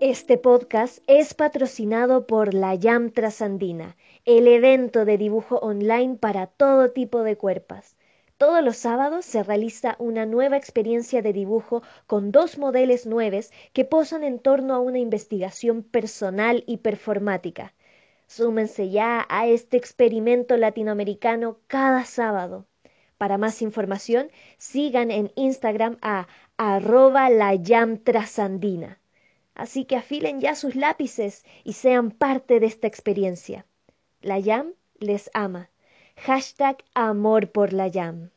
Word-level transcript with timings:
Este 0.00 0.38
podcast 0.38 1.00
es 1.08 1.34
patrocinado 1.34 2.26
por 2.26 2.54
la 2.54 2.74
YAM 2.74 3.10
Trasandina, 3.10 3.98
el 4.24 4.48
evento 4.48 5.04
de 5.04 5.18
dibujo 5.18 5.56
online 5.56 6.16
para 6.16 6.46
todo 6.46 6.90
tipo 6.90 7.22
de 7.22 7.36
cuerpos. 7.36 7.96
Todos 8.38 8.64
los 8.64 8.78
sábados 8.78 9.26
se 9.26 9.42
realiza 9.42 9.96
una 9.98 10.24
nueva 10.24 10.56
experiencia 10.56 11.20
de 11.20 11.34
dibujo 11.34 11.82
con 12.06 12.32
dos 12.32 12.56
modelos 12.56 13.04
nuevos 13.04 13.50
que 13.74 13.84
posan 13.84 14.24
en 14.24 14.38
torno 14.38 14.72
a 14.72 14.80
una 14.80 14.98
investigación 14.98 15.82
personal 15.82 16.64
y 16.66 16.78
performática. 16.78 17.74
Súmense 18.26 18.88
ya 18.88 19.26
a 19.28 19.48
este 19.48 19.76
experimento 19.76 20.56
latinoamericano 20.56 21.58
cada 21.66 22.06
sábado. 22.06 22.64
Para 23.18 23.36
más 23.36 23.60
información, 23.60 24.30
sigan 24.56 25.10
en 25.10 25.30
Instagram 25.34 25.98
a 26.00 26.26
arroba 26.56 27.28
la 27.28 27.52
trasandina. 28.02 28.96
Así 29.60 29.84
que 29.84 29.96
afilen 29.96 30.40
ya 30.40 30.54
sus 30.54 30.74
lápices 30.74 31.44
y 31.64 31.74
sean 31.74 32.12
parte 32.12 32.60
de 32.60 32.66
esta 32.66 32.86
experiencia. 32.86 33.66
La 34.22 34.38
YAM 34.38 34.72
les 35.00 35.30
ama. 35.34 35.68
Hashtag 36.16 36.78
amor 36.94 37.52
por 37.52 37.74
la 37.74 37.86
YAM. 37.86 38.30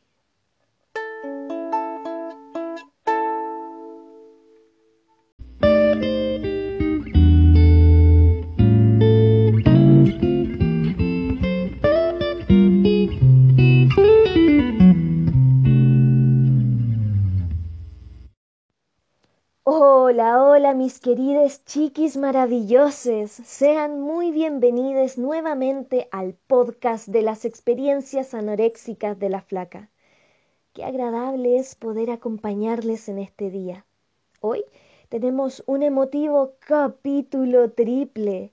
Mis 20.84 21.00
queridos 21.00 21.64
chiquis 21.64 22.18
maravilloses. 22.18 23.32
Sean 23.32 24.02
muy 24.02 24.32
bienvenidos 24.32 25.16
nuevamente 25.16 26.08
al 26.12 26.34
podcast 26.34 27.08
de 27.08 27.22
las 27.22 27.46
experiencias 27.46 28.34
anoréxicas 28.34 29.18
de 29.18 29.30
la 29.30 29.40
flaca. 29.40 29.88
Qué 30.74 30.84
agradable 30.84 31.56
es 31.56 31.74
poder 31.74 32.10
acompañarles 32.10 33.08
en 33.08 33.18
este 33.18 33.48
día. 33.48 33.86
Hoy 34.42 34.62
tenemos 35.08 35.64
un 35.66 35.82
emotivo 35.82 36.56
capítulo 36.58 37.70
triple 37.70 38.52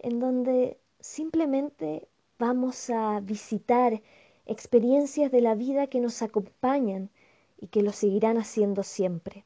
en 0.00 0.18
donde 0.18 0.78
simplemente 0.98 2.08
vamos 2.40 2.90
a 2.90 3.20
visitar 3.20 4.02
experiencias 4.46 5.30
de 5.30 5.42
la 5.42 5.54
vida 5.54 5.86
que 5.86 6.00
nos 6.00 6.22
acompañan 6.22 7.08
y 7.56 7.68
que 7.68 7.82
lo 7.82 7.92
seguirán 7.92 8.36
haciendo 8.36 8.82
siempre. 8.82 9.44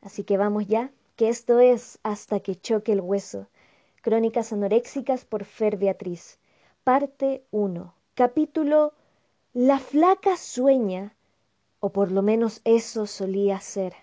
Así 0.00 0.22
que 0.22 0.36
vamos 0.36 0.68
ya, 0.68 0.92
que 1.18 1.28
esto 1.28 1.58
es 1.58 1.98
Hasta 2.04 2.38
que 2.38 2.54
choque 2.54 2.92
el 2.92 3.00
hueso. 3.00 3.48
Crónicas 4.02 4.52
anoréxicas 4.52 5.24
por 5.24 5.44
Fer 5.44 5.76
Beatriz. 5.76 6.38
Parte 6.84 7.42
1. 7.50 7.92
Capítulo 8.14 8.92
La 9.52 9.80
flaca 9.80 10.36
sueña, 10.36 11.16
o 11.80 11.90
por 11.90 12.12
lo 12.12 12.22
menos 12.22 12.60
eso 12.62 13.06
solía 13.06 13.58
ser. 13.58 13.94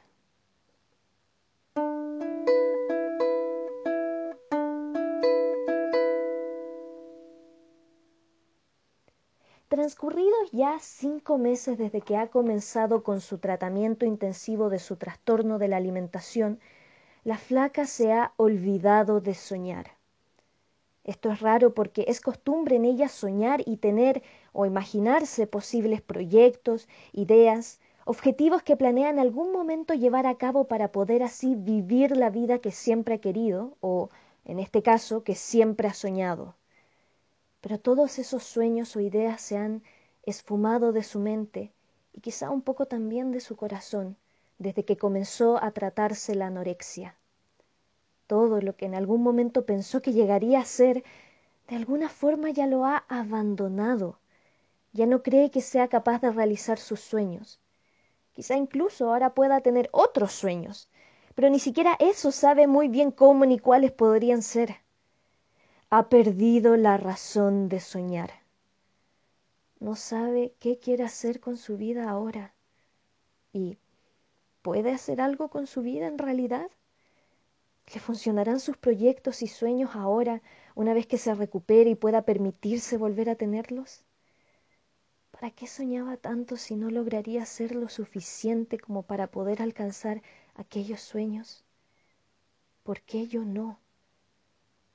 Transcurridos 9.70 10.52
ya 10.52 10.78
cinco 10.82 11.38
meses 11.38 11.78
desde 11.78 12.02
que 12.02 12.18
ha 12.18 12.28
comenzado 12.28 13.04
con 13.04 13.22
su 13.22 13.38
tratamiento 13.38 14.06
intensivo 14.06 14.70
de 14.70 14.80
su 14.80 14.98
trastorno 14.98 15.60
de 15.60 15.70
la 15.70 15.78
alimentación, 15.78 16.60
la 17.26 17.38
flaca 17.38 17.86
se 17.86 18.14
ha 18.14 18.32
olvidado 18.38 19.20
de 19.20 19.34
soñar. 19.34 19.92
Esto 21.04 21.30
es 21.30 21.42
raro 21.42 21.74
porque 21.74 22.06
es 22.08 22.22
costumbre 22.22 22.78
en 22.78 22.86
ella 22.86 23.10
soñar 23.10 23.62
y 23.66 23.76
tener 23.76 24.24
o 24.54 24.66
imaginarse 24.66 25.46
posibles 25.46 26.02
proyectos, 26.02 26.88
ideas, 27.12 27.82
objetivos 28.06 28.64
que 28.64 28.78
planea 28.78 29.10
en 29.10 29.20
algún 29.20 29.52
momento 29.52 29.94
llevar 29.94 30.26
a 30.26 30.38
cabo 30.38 30.70
para 30.70 30.94
poder 30.94 31.22
así 31.22 31.56
vivir 31.56 32.16
la 32.16 32.30
vida 32.30 32.60
que 32.60 32.72
siempre 32.72 33.16
ha 33.16 33.20
querido 33.20 33.76
o, 33.82 34.10
en 34.46 34.60
este 34.60 34.82
caso, 34.82 35.26
que 35.26 35.36
siempre 35.36 35.90
ha 35.90 35.94
soñado 35.94 36.56
pero 37.66 37.80
todos 37.80 38.20
esos 38.20 38.44
sueños 38.44 38.96
o 38.96 39.00
ideas 39.00 39.42
se 39.42 39.58
han 39.58 39.82
esfumado 40.22 40.92
de 40.92 41.02
su 41.02 41.20
mente 41.20 41.72
y 42.14 42.22
quizá 42.22 42.52
un 42.52 42.62
poco 42.62 42.86
también 42.86 43.32
de 43.32 43.40
su 43.40 43.56
corazón 43.56 44.18
desde 44.58 44.86
que 44.86 44.98
comenzó 44.98 45.64
a 45.64 45.72
tratarse 45.72 46.36
la 46.36 46.48
anorexia. 46.48 47.16
Todo 48.28 48.62
lo 48.62 48.76
que 48.76 48.86
en 48.86 48.96
algún 48.96 49.22
momento 49.22 49.66
pensó 49.66 50.02
que 50.02 50.14
llegaría 50.14 50.60
a 50.60 50.66
ser, 50.66 51.04
de 51.68 51.76
alguna 51.76 52.10
forma 52.10 52.50
ya 52.50 52.68
lo 52.68 52.86
ha 52.86 53.06
abandonado. 53.08 54.18
Ya 54.94 55.06
no 55.06 55.24
cree 55.24 55.52
que 55.52 55.62
sea 55.62 55.88
capaz 55.88 56.22
de 56.22 56.32
realizar 56.32 56.78
sus 56.78 57.00
sueños. 57.02 57.60
Quizá 58.34 58.56
incluso 58.56 59.10
ahora 59.10 59.34
pueda 59.34 59.62
tener 59.62 59.90
otros 59.92 60.32
sueños, 60.32 60.90
pero 61.36 61.50
ni 61.50 61.60
siquiera 61.60 61.96
eso 62.00 62.32
sabe 62.32 62.68
muy 62.68 62.88
bien 62.88 63.12
cómo 63.12 63.46
ni 63.46 63.60
cuáles 63.60 63.92
podrían 63.92 64.42
ser 64.42 64.78
ha 65.90 66.10
perdido 66.10 66.78
la 66.78 66.98
razón 66.98 67.70
de 67.70 67.80
soñar. 67.80 68.32
No 69.80 69.96
sabe 69.96 70.54
qué 70.60 70.80
quiere 70.80 71.04
hacer 71.04 71.40
con 71.40 71.58
su 71.58 71.78
vida 71.78 72.10
ahora. 72.10 72.54
¿Y 73.54 73.78
puede 74.66 74.92
hacer 74.92 75.22
algo 75.22 75.50
con 75.50 75.68
su 75.68 75.84
vida 75.84 76.08
en 76.08 76.18
realidad? 76.18 76.72
¿Le 77.94 78.00
funcionarán 78.00 78.60
sus 78.60 78.78
proyectos 78.78 79.44
y 79.44 79.48
sueños 79.48 79.92
ahora, 79.94 80.42
una 80.74 80.96
vez 80.96 81.06
que 81.06 81.20
se 81.20 81.36
recupere 81.36 81.92
y 81.92 81.96
pueda 81.96 82.24
permitirse 82.24 82.98
volver 82.98 83.30
a 83.30 83.36
tenerlos? 83.36 84.04
¿Para 85.30 85.52
qué 85.52 85.68
soñaba 85.68 86.18
tanto 86.18 86.58
si 86.58 86.76
no 86.76 86.90
lograría 86.90 87.44
hacer 87.44 87.76
lo 87.76 87.90
suficiente 87.90 88.80
como 88.80 89.04
para 89.04 89.28
poder 89.28 89.62
alcanzar 89.62 90.24
aquellos 90.56 91.00
sueños? 91.00 91.64
¿Por 92.82 93.02
qué 93.02 93.28
yo 93.28 93.46
no? 93.46 93.78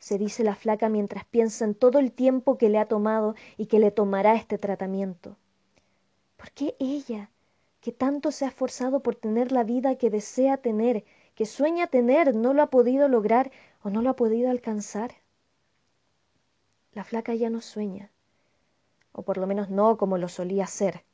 se 0.01 0.19
dice 0.19 0.43
la 0.43 0.57
flaca 0.57 0.89
mientras 0.89 1.25
piensa 1.27 1.65
en 1.65 1.77
todo 1.77 2.01
el 2.01 2.11
tiempo 2.11 2.59
que 2.59 2.71
le 2.71 2.79
ha 2.79 2.89
tomado 2.89 3.37
y 3.57 3.67
que 3.67 3.79
le 3.79 3.93
tomará 3.93 4.35
este 4.35 4.59
tratamiento. 4.59 5.37
¿Por 6.37 6.51
qué 6.51 6.75
ella, 6.81 7.31
que 7.81 7.93
tanto 7.93 8.31
se 8.31 8.45
ha 8.45 8.49
esforzado 8.49 9.01
por 9.01 9.15
tener 9.15 9.53
la 9.53 9.65
vida 9.65 9.97
que 9.97 10.11
desea 10.11 10.59
tener, 10.59 11.05
que 11.35 11.47
sueña 11.47 11.87
tener, 11.87 12.35
no 12.35 12.53
lo 12.53 12.63
ha 12.63 12.71
podido 12.71 13.09
lograr 13.09 13.51
o 13.83 13.91
no 13.91 14.03
lo 14.03 14.11
ha 14.11 14.17
podido 14.17 14.51
alcanzar? 14.51 15.15
La 16.93 17.05
flaca 17.05 17.35
ya 17.35 17.51
no 17.51 17.61
sueña, 17.61 18.11
o 19.13 19.23
por 19.23 19.39
lo 19.39 19.47
menos 19.47 19.71
no 19.71 19.97
como 19.97 20.19
lo 20.19 20.29
solía 20.29 20.65
hacer. 20.65 21.05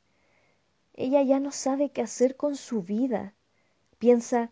Ella 0.93 1.21
ya 1.21 1.39
no 1.39 1.51
sabe 1.51 1.91
qué 1.91 2.01
hacer 2.01 2.35
con 2.35 2.55
su 2.55 2.81
vida. 2.81 3.35
Piensa, 3.99 4.51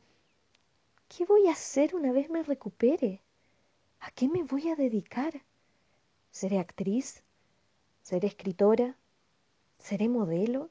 ¿qué 1.07 1.25
voy 1.25 1.47
a 1.47 1.53
hacer 1.53 1.95
una 1.95 2.11
vez 2.11 2.29
me 2.29 2.43
recupere? 2.43 3.21
¿A 3.99 4.11
qué 4.11 4.29
me 4.29 4.43
voy 4.43 4.69
a 4.69 4.75
dedicar? 4.75 5.41
¿Seré 6.29 6.59
actriz? 6.59 7.23
¿Seré 8.03 8.27
escritora? 8.27 8.95
¿Seré 9.79 10.07
modelo? 10.07 10.69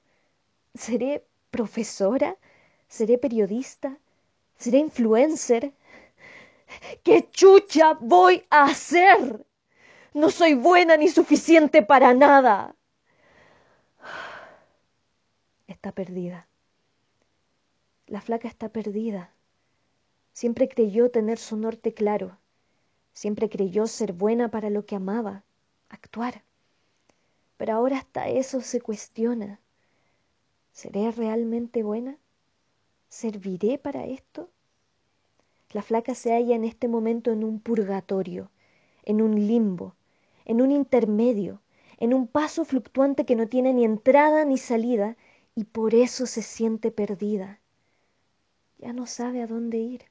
¿Seré 0.74 1.26
profesora? 1.56 2.30
¿Seré 2.88 3.16
periodista? 3.18 3.90
¿Seré 4.62 4.78
influencer? 4.78 5.72
¿Qué 7.04 7.28
chucha 7.30 7.86
voy 8.00 8.44
a 8.50 8.64
hacer? 8.64 9.46
No 10.12 10.30
soy 10.30 10.54
buena 10.54 10.96
ni 10.96 11.08
suficiente 11.08 11.82
para 11.82 12.14
nada. 12.14 12.74
Está 15.66 15.92
perdida. 15.92 16.46
La 18.06 18.20
flaca 18.20 18.48
está 18.48 18.68
perdida. 18.68 19.30
Siempre 20.32 20.68
creyó 20.68 21.10
tener 21.10 21.38
su 21.38 21.56
norte 21.56 21.94
claro 21.94 22.38
Siempre 23.14 23.48
creyó 23.48 23.86
ser 23.86 24.12
buena 24.12 24.50
para 24.50 24.70
lo 24.70 24.84
que 24.86 24.96
amaba, 24.96 25.44
actuar. 25.88 26.42
Pero 27.56 27.74
ahora 27.74 27.98
hasta 27.98 28.28
eso 28.28 28.60
se 28.60 28.80
cuestiona. 28.80 29.60
¿Seré 30.74 31.12
realmente 31.12 31.84
buena? 31.84 32.18
¿Serviré 33.08 33.78
para 33.78 34.06
esto? 34.06 34.50
La 35.70 35.82
flaca 35.82 36.16
se 36.16 36.32
halla 36.32 36.56
en 36.56 36.64
este 36.64 36.88
momento 36.88 37.30
en 37.30 37.44
un 37.44 37.60
purgatorio, 37.60 38.50
en 39.04 39.22
un 39.22 39.46
limbo, 39.46 39.94
en 40.44 40.60
un 40.60 40.72
intermedio, 40.72 41.62
en 41.98 42.12
un 42.12 42.26
paso 42.26 42.64
fluctuante 42.64 43.24
que 43.24 43.36
no 43.36 43.46
tiene 43.46 43.72
ni 43.72 43.84
entrada 43.84 44.44
ni 44.44 44.58
salida 44.58 45.16
y 45.54 45.62
por 45.62 45.94
eso 45.94 46.26
se 46.26 46.42
siente 46.42 46.90
perdida. 46.90 47.60
Ya 48.78 48.92
no 48.92 49.06
sabe 49.06 49.42
a 49.42 49.46
dónde 49.46 49.78
ir. 49.78 50.02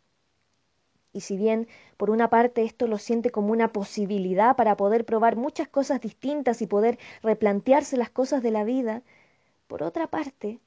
Y 1.12 1.20
si 1.22 1.36
bien 1.36 1.68
por 1.98 2.10
una 2.10 2.30
parte 2.30 2.64
esto 2.64 2.88
lo 2.88 3.00
siente 3.00 3.32
como 3.32 3.52
una 3.52 3.74
posibilidad 3.74 4.56
para 4.56 4.78
poder 4.78 5.04
probar 5.04 5.36
muchas 5.36 5.68
cosas 5.68 6.00
distintas 6.00 6.62
y 6.62 6.68
poder 6.68 6.98
replantearse 7.22 7.98
las 7.98 8.10
cosas 8.10 8.42
de 8.42 8.52
la 8.52 8.64
vida, 8.64 9.04
por 9.74 9.82
otra 9.82 10.06
parte, 10.06 10.60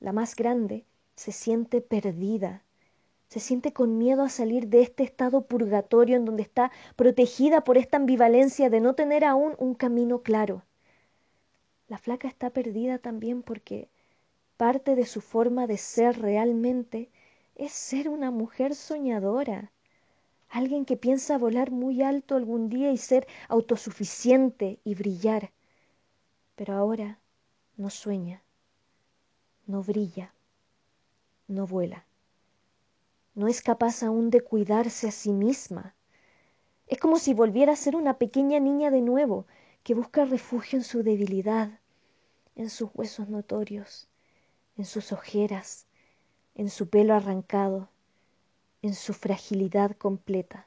la 0.00 0.14
más 0.14 0.34
grande, 0.34 0.86
se 1.16 1.32
siente 1.32 1.82
perdida, 1.82 2.62
Se 3.28 3.38
siente 3.38 3.74
con 3.74 3.98
miedo 3.98 4.22
a 4.22 4.30
salir 4.30 4.68
de 4.68 4.80
este 4.80 5.02
estado 5.02 5.42
purgatorio 5.42 6.16
en 6.16 6.24
donde 6.24 6.44
está 6.44 6.72
protegida 6.96 7.62
por 7.62 7.76
esta 7.76 7.98
ambivalencia 7.98 8.70
de 8.70 8.80
no 8.80 8.94
tener 8.94 9.22
aún 9.22 9.54
un 9.58 9.74
camino 9.74 10.22
claro. 10.22 10.62
La 11.88 11.98
flaca 11.98 12.26
está 12.26 12.48
perdida 12.48 12.96
también 12.98 13.42
porque 13.42 13.90
parte 14.56 14.96
de 14.96 15.04
su 15.04 15.20
forma 15.20 15.66
de 15.66 15.76
ser 15.76 16.18
realmente 16.22 17.10
es 17.56 17.72
ser 17.72 18.08
una 18.08 18.30
mujer 18.30 18.74
soñadora, 18.74 19.72
alguien 20.48 20.86
que 20.86 20.96
piensa 20.96 21.36
volar 21.36 21.70
muy 21.70 22.00
alto 22.00 22.34
algún 22.34 22.70
día 22.70 22.92
y 22.92 22.96
ser 22.96 23.26
autosuficiente 23.48 24.78
y 24.84 24.94
brillar. 24.94 25.52
Pero 26.54 26.72
ahora 26.72 27.18
no 27.76 27.90
sueña, 27.90 28.42
no 29.66 29.82
brilla, 29.82 30.34
no 31.48 31.66
vuela. 31.66 32.06
No 33.34 33.48
es 33.48 33.62
capaz 33.62 34.02
aún 34.02 34.30
de 34.30 34.40
cuidarse 34.40 35.08
a 35.08 35.12
sí 35.12 35.32
misma. 35.32 35.94
Es 36.86 36.98
como 36.98 37.18
si 37.18 37.34
volviera 37.34 37.72
a 37.72 37.76
ser 37.76 37.96
una 37.96 38.18
pequeña 38.18 38.60
niña 38.60 38.90
de 38.90 39.00
nuevo, 39.00 39.46
que 39.82 39.94
busca 39.94 40.24
refugio 40.24 40.78
en 40.78 40.84
su 40.84 41.02
debilidad, 41.02 41.80
en 42.56 42.70
sus 42.70 42.90
huesos 42.94 43.28
notorios, 43.28 44.08
en 44.76 44.84
sus 44.84 45.12
ojeras, 45.12 45.86
en 46.54 46.70
su 46.70 46.88
pelo 46.88 47.14
arrancado, 47.14 47.88
en 48.82 48.94
su 48.94 49.14
fragilidad 49.14 49.96
completa. 49.96 50.66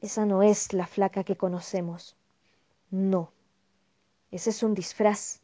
Esa 0.00 0.24
no 0.24 0.42
es 0.42 0.72
la 0.72 0.86
flaca 0.86 1.24
que 1.24 1.36
conocemos. 1.36 2.16
No. 2.90 3.32
Ese 4.30 4.50
es 4.50 4.62
un 4.62 4.74
disfraz. 4.74 5.39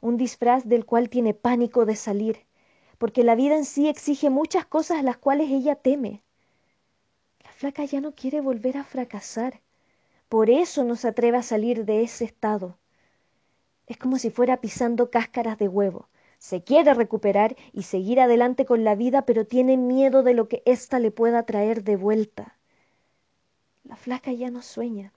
Un 0.00 0.16
disfraz 0.16 0.68
del 0.68 0.86
cual 0.86 1.08
tiene 1.08 1.34
pánico 1.34 1.84
de 1.84 1.96
salir, 1.96 2.46
porque 2.98 3.24
la 3.24 3.34
vida 3.34 3.56
en 3.56 3.64
sí 3.64 3.88
exige 3.88 4.30
muchas 4.30 4.66
cosas 4.66 4.98
a 4.98 5.02
las 5.02 5.16
cuales 5.16 5.50
ella 5.50 5.76
teme. 5.76 6.22
La 7.44 7.52
flaca 7.52 7.84
ya 7.84 8.00
no 8.00 8.14
quiere 8.14 8.40
volver 8.40 8.76
a 8.76 8.84
fracasar. 8.84 9.60
Por 10.28 10.50
eso 10.50 10.84
no 10.84 10.96
se 10.96 11.08
atreve 11.08 11.38
a 11.38 11.42
salir 11.42 11.84
de 11.84 12.02
ese 12.02 12.24
estado. 12.24 12.78
Es 13.86 13.96
como 13.96 14.18
si 14.18 14.30
fuera 14.30 14.60
pisando 14.60 15.10
cáscaras 15.10 15.58
de 15.58 15.68
huevo. 15.68 16.08
Se 16.38 16.62
quiere 16.62 16.94
recuperar 16.94 17.56
y 17.72 17.84
seguir 17.84 18.20
adelante 18.20 18.64
con 18.66 18.84
la 18.84 18.94
vida, 18.94 19.22
pero 19.22 19.46
tiene 19.46 19.76
miedo 19.76 20.22
de 20.22 20.34
lo 20.34 20.46
que 20.48 20.62
ésta 20.66 20.98
le 20.98 21.10
pueda 21.10 21.44
traer 21.44 21.82
de 21.82 21.96
vuelta. 21.96 22.56
La 23.82 23.96
flaca 23.96 24.30
ya 24.32 24.50
no 24.50 24.60
sueña, 24.60 25.14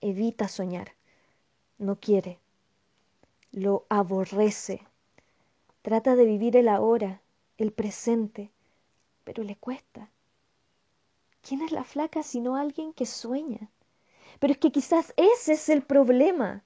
evita 0.00 0.48
soñar, 0.48 0.96
no 1.78 2.00
quiere, 2.00 2.39
lo 3.52 3.84
aborrece, 3.88 4.80
trata 5.82 6.14
de 6.14 6.24
vivir 6.24 6.56
el 6.56 6.68
ahora, 6.68 7.20
el 7.58 7.72
presente, 7.72 8.52
pero 9.24 9.42
le 9.42 9.56
cuesta. 9.56 10.08
¿Quién 11.42 11.62
es 11.62 11.72
la 11.72 11.82
flaca 11.82 12.22
sino 12.22 12.54
alguien 12.54 12.92
que 12.92 13.06
sueña? 13.06 13.68
Pero 14.38 14.52
es 14.52 14.58
que 14.58 14.70
quizás 14.70 15.12
ese 15.16 15.54
es 15.54 15.68
el 15.68 15.82
problema. 15.82 16.62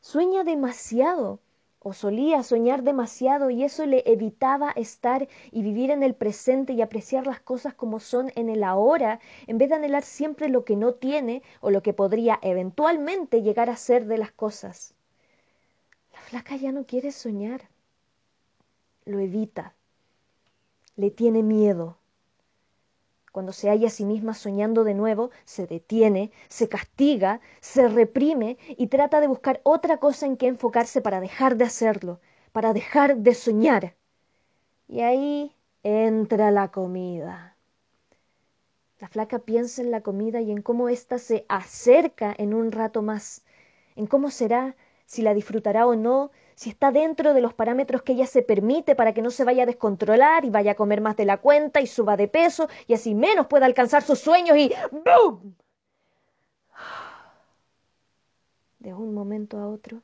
Sueña 0.00 0.42
demasiado 0.42 1.38
o 1.78 1.92
solía 1.92 2.42
soñar 2.42 2.82
demasiado 2.82 3.48
y 3.50 3.62
eso 3.62 3.86
le 3.86 4.02
evitaba 4.04 4.72
estar 4.72 5.28
y 5.52 5.62
vivir 5.62 5.92
en 5.92 6.02
el 6.02 6.16
presente 6.16 6.72
y 6.72 6.82
apreciar 6.82 7.24
las 7.24 7.38
cosas 7.38 7.74
como 7.74 8.00
son 8.00 8.32
en 8.34 8.48
el 8.48 8.64
ahora, 8.64 9.20
en 9.46 9.58
vez 9.58 9.68
de 9.68 9.76
anhelar 9.76 10.02
siempre 10.02 10.48
lo 10.48 10.64
que 10.64 10.74
no 10.74 10.94
tiene 10.94 11.44
o 11.60 11.70
lo 11.70 11.84
que 11.84 11.92
podría 11.92 12.40
eventualmente 12.42 13.42
llegar 13.42 13.70
a 13.70 13.76
ser 13.76 14.06
de 14.06 14.18
las 14.18 14.32
cosas. 14.32 14.95
La 16.26 16.30
flaca 16.30 16.56
ya 16.56 16.72
no 16.72 16.84
quiere 16.84 17.12
soñar, 17.12 17.68
lo 19.04 19.20
evita, 19.20 19.74
le 20.96 21.12
tiene 21.12 21.44
miedo. 21.44 21.98
Cuando 23.30 23.52
se 23.52 23.68
halla 23.68 23.86
a 23.86 23.90
sí 23.90 24.04
misma 24.04 24.34
soñando 24.34 24.82
de 24.82 24.94
nuevo, 24.94 25.30
se 25.44 25.68
detiene, 25.68 26.32
se 26.48 26.68
castiga, 26.68 27.40
se 27.60 27.86
reprime 27.86 28.58
y 28.70 28.88
trata 28.88 29.20
de 29.20 29.28
buscar 29.28 29.60
otra 29.62 29.98
cosa 29.98 30.26
en 30.26 30.36
que 30.36 30.48
enfocarse 30.48 31.00
para 31.00 31.20
dejar 31.20 31.56
de 31.56 31.66
hacerlo, 31.66 32.18
para 32.50 32.72
dejar 32.72 33.18
de 33.18 33.32
soñar. 33.32 33.94
Y 34.88 35.02
ahí 35.02 35.54
entra 35.84 36.50
la 36.50 36.72
comida. 36.72 37.56
La 38.98 39.06
flaca 39.06 39.38
piensa 39.38 39.80
en 39.80 39.92
la 39.92 40.00
comida 40.00 40.40
y 40.40 40.50
en 40.50 40.60
cómo 40.60 40.88
ésta 40.88 41.20
se 41.20 41.46
acerca 41.48 42.34
en 42.36 42.52
un 42.52 42.72
rato 42.72 43.00
más, 43.00 43.44
en 43.94 44.08
cómo 44.08 44.32
será, 44.32 44.74
si 45.06 45.22
la 45.22 45.34
disfrutará 45.34 45.86
o 45.86 45.94
no, 45.94 46.32
si 46.56 46.68
está 46.68 46.90
dentro 46.90 47.32
de 47.32 47.40
los 47.40 47.54
parámetros 47.54 48.02
que 48.02 48.12
ella 48.12 48.26
se 48.26 48.42
permite 48.42 48.96
para 48.96 49.14
que 49.14 49.22
no 49.22 49.30
se 49.30 49.44
vaya 49.44 49.62
a 49.62 49.66
descontrolar 49.66 50.44
y 50.44 50.50
vaya 50.50 50.72
a 50.72 50.76
comer 50.76 51.00
más 51.00 51.16
de 51.16 51.24
la 51.24 51.38
cuenta 51.38 51.80
y 51.80 51.86
suba 51.86 52.16
de 52.16 52.28
peso 52.28 52.68
y 52.88 52.94
así 52.94 53.14
menos 53.14 53.46
pueda 53.46 53.66
alcanzar 53.66 54.02
sus 54.02 54.18
sueños 54.18 54.58
y 54.58 54.72
¡boom! 54.90 55.54
De 58.80 58.94
un 58.94 59.14
momento 59.14 59.58
a 59.58 59.68
otro, 59.68 60.02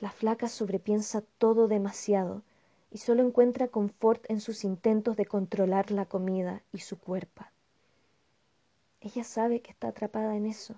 la 0.00 0.10
flaca 0.10 0.48
sobrepiensa 0.48 1.22
todo 1.38 1.68
demasiado 1.68 2.42
y 2.90 2.98
solo 2.98 3.22
encuentra 3.22 3.68
confort 3.68 4.24
en 4.28 4.40
sus 4.40 4.64
intentos 4.64 5.16
de 5.16 5.26
controlar 5.26 5.90
la 5.90 6.06
comida 6.06 6.62
y 6.72 6.78
su 6.78 6.98
cuerpo. 6.98 7.44
Ella 9.00 9.24
sabe 9.24 9.60
que 9.60 9.70
está 9.70 9.88
atrapada 9.88 10.36
en 10.36 10.46
eso 10.46 10.76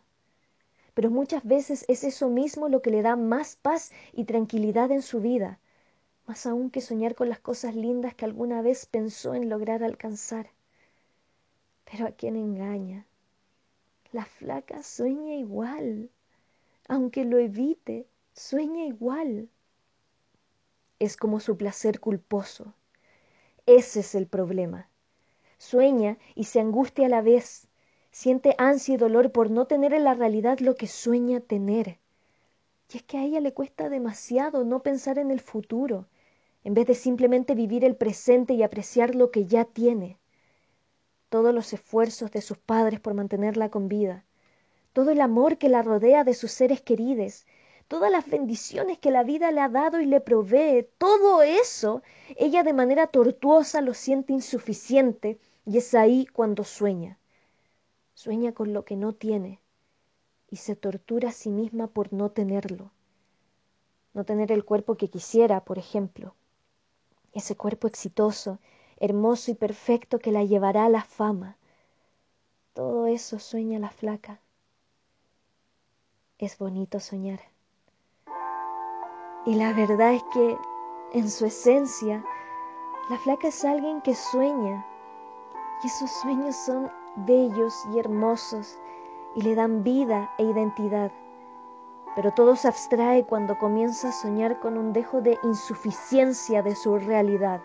pero 0.96 1.10
muchas 1.10 1.44
veces 1.44 1.84
es 1.88 2.04
eso 2.04 2.30
mismo 2.30 2.70
lo 2.70 2.80
que 2.80 2.90
le 2.90 3.02
da 3.02 3.16
más 3.16 3.56
paz 3.56 3.92
y 4.14 4.24
tranquilidad 4.24 4.90
en 4.90 5.02
su 5.02 5.20
vida, 5.20 5.60
más 6.26 6.46
aún 6.46 6.70
que 6.70 6.80
soñar 6.80 7.14
con 7.14 7.28
las 7.28 7.38
cosas 7.38 7.74
lindas 7.74 8.14
que 8.14 8.24
alguna 8.24 8.62
vez 8.62 8.86
pensó 8.86 9.34
en 9.34 9.50
lograr 9.50 9.84
alcanzar. 9.84 10.48
Pero 11.84 12.06
a 12.06 12.12
quién 12.12 12.34
engaña. 12.34 13.04
La 14.10 14.24
flaca 14.24 14.82
sueña 14.82 15.34
igual, 15.34 16.08
aunque 16.88 17.26
lo 17.26 17.36
evite, 17.36 18.06
sueña 18.32 18.86
igual. 18.86 19.50
Es 20.98 21.18
como 21.18 21.40
su 21.40 21.58
placer 21.58 22.00
culposo. 22.00 22.72
Ese 23.66 24.00
es 24.00 24.14
el 24.14 24.28
problema. 24.28 24.88
Sueña 25.58 26.16
y 26.34 26.44
se 26.44 26.58
angustia 26.58 27.04
a 27.04 27.10
la 27.10 27.20
vez, 27.20 27.65
siente 28.18 28.54
ansia 28.56 28.94
y 28.94 28.96
dolor 28.96 29.30
por 29.30 29.50
no 29.50 29.66
tener 29.66 29.92
en 29.92 30.04
la 30.04 30.14
realidad 30.14 30.60
lo 30.60 30.74
que 30.74 30.86
sueña 30.86 31.40
tener. 31.40 31.98
Y 32.90 32.96
es 32.96 33.02
que 33.02 33.18
a 33.18 33.24
ella 33.24 33.40
le 33.40 33.52
cuesta 33.52 33.90
demasiado 33.90 34.64
no 34.64 34.82
pensar 34.82 35.18
en 35.18 35.30
el 35.30 35.38
futuro, 35.38 36.06
en 36.64 36.72
vez 36.72 36.86
de 36.86 36.94
simplemente 36.94 37.54
vivir 37.54 37.84
el 37.84 37.94
presente 37.94 38.54
y 38.54 38.62
apreciar 38.62 39.14
lo 39.14 39.30
que 39.30 39.44
ya 39.44 39.66
tiene. 39.66 40.16
Todos 41.28 41.52
los 41.54 41.74
esfuerzos 41.74 42.30
de 42.30 42.40
sus 42.40 42.56
padres 42.56 43.00
por 43.00 43.12
mantenerla 43.12 43.68
con 43.68 43.86
vida, 43.86 44.24
todo 44.94 45.10
el 45.10 45.20
amor 45.20 45.58
que 45.58 45.68
la 45.68 45.82
rodea 45.82 46.24
de 46.24 46.32
sus 46.32 46.52
seres 46.52 46.80
queridos, 46.80 47.44
todas 47.86 48.10
las 48.10 48.26
bendiciones 48.26 48.98
que 48.98 49.10
la 49.10 49.24
vida 49.24 49.50
le 49.50 49.60
ha 49.60 49.68
dado 49.68 50.00
y 50.00 50.06
le 50.06 50.22
provee, 50.22 50.88
todo 50.96 51.42
eso, 51.42 52.02
ella 52.36 52.62
de 52.62 52.72
manera 52.72 53.08
tortuosa 53.08 53.82
lo 53.82 53.92
siente 53.92 54.32
insuficiente 54.32 55.38
y 55.66 55.76
es 55.76 55.94
ahí 55.94 56.24
cuando 56.24 56.64
sueña 56.64 57.18
sueña 58.16 58.52
con 58.52 58.72
lo 58.72 58.86
que 58.86 58.96
no 58.96 59.12
tiene 59.12 59.60
y 60.48 60.56
se 60.56 60.74
tortura 60.74 61.28
a 61.28 61.32
sí 61.32 61.50
misma 61.50 61.86
por 61.86 62.14
no 62.14 62.30
tenerlo. 62.30 62.90
No 64.14 64.24
tener 64.24 64.50
el 64.50 64.64
cuerpo 64.64 64.96
que 64.96 65.10
quisiera, 65.10 65.60
por 65.64 65.76
ejemplo. 65.76 66.34
Ese 67.34 67.56
cuerpo 67.56 67.86
exitoso, 67.86 68.58
hermoso 68.96 69.50
y 69.50 69.54
perfecto 69.54 70.18
que 70.18 70.32
la 70.32 70.44
llevará 70.44 70.86
a 70.86 70.88
la 70.88 71.04
fama. 71.04 71.58
Todo 72.72 73.06
eso 73.06 73.38
sueña 73.38 73.78
la 73.78 73.90
flaca. 73.90 74.40
Es 76.38 76.56
bonito 76.56 77.00
soñar. 77.00 77.40
Y 79.44 79.56
la 79.56 79.74
verdad 79.74 80.14
es 80.14 80.22
que, 80.32 80.56
en 81.12 81.30
su 81.30 81.44
esencia, 81.44 82.24
la 83.10 83.18
flaca 83.18 83.48
es 83.48 83.62
alguien 83.62 84.00
que 84.00 84.14
sueña. 84.14 84.86
Y 85.84 85.88
esos 85.88 86.10
sueños 86.10 86.56
son 86.56 86.90
bellos 87.16 87.86
y 87.92 87.98
hermosos 87.98 88.78
y 89.34 89.42
le 89.42 89.54
dan 89.54 89.82
vida 89.82 90.30
e 90.38 90.44
identidad. 90.44 91.10
Pero 92.14 92.32
todo 92.32 92.56
se 92.56 92.68
abstrae 92.68 93.24
cuando 93.24 93.58
comienza 93.58 94.08
a 94.08 94.12
soñar 94.12 94.58
con 94.60 94.78
un 94.78 94.92
dejo 94.92 95.20
de 95.20 95.38
insuficiencia 95.42 96.62
de 96.62 96.74
su 96.74 96.98
realidad. 96.98 97.60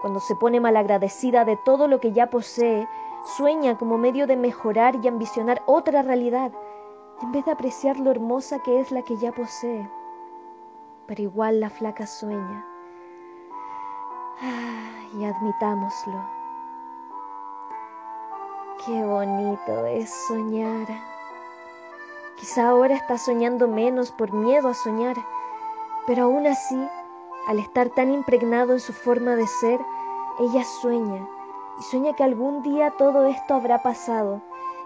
Cuando 0.00 0.20
se 0.20 0.36
pone 0.36 0.60
malagradecida 0.60 1.44
de 1.44 1.56
todo 1.64 1.88
lo 1.88 1.98
que 1.98 2.12
ya 2.12 2.30
posee, 2.30 2.88
sueña 3.36 3.76
como 3.76 3.98
medio 3.98 4.28
de 4.28 4.36
mejorar 4.36 4.96
y 5.02 5.08
ambicionar 5.08 5.62
otra 5.66 6.02
realidad, 6.02 6.52
en 7.20 7.32
vez 7.32 7.44
de 7.44 7.50
apreciar 7.50 7.98
lo 7.98 8.12
hermosa 8.12 8.60
que 8.62 8.78
es 8.78 8.92
la 8.92 9.02
que 9.02 9.16
ya 9.16 9.32
posee. 9.32 9.90
Pero 11.06 11.22
igual 11.22 11.58
la 11.58 11.70
flaca 11.70 12.06
sueña. 12.06 12.64
y 15.18 15.24
admitámoslo 15.24 16.37
Qué 18.86 19.04
bonito 19.04 19.86
es 19.86 20.08
soñar. 20.28 20.86
Quizá 22.36 22.68
ahora 22.68 22.94
está 22.94 23.18
soñando 23.18 23.66
menos 23.66 24.12
por 24.12 24.32
miedo 24.32 24.68
a 24.68 24.74
soñar, 24.74 25.16
pero 26.06 26.24
aún 26.24 26.46
así, 26.46 26.78
al 27.48 27.58
estar 27.58 27.90
tan 27.90 28.12
impregnado 28.12 28.72
en 28.74 28.80
su 28.80 28.92
forma 28.92 29.34
de 29.34 29.48
ser, 29.48 29.80
Ella 30.38 30.62
sueña 30.64 31.28
y 31.80 31.82
sueña 31.82 32.14
que 32.14 32.22
algún 32.22 32.62
día 32.62 32.92
todo 32.96 33.26
esto 33.26 33.54
habrá 33.54 33.82
pasado 33.82 34.40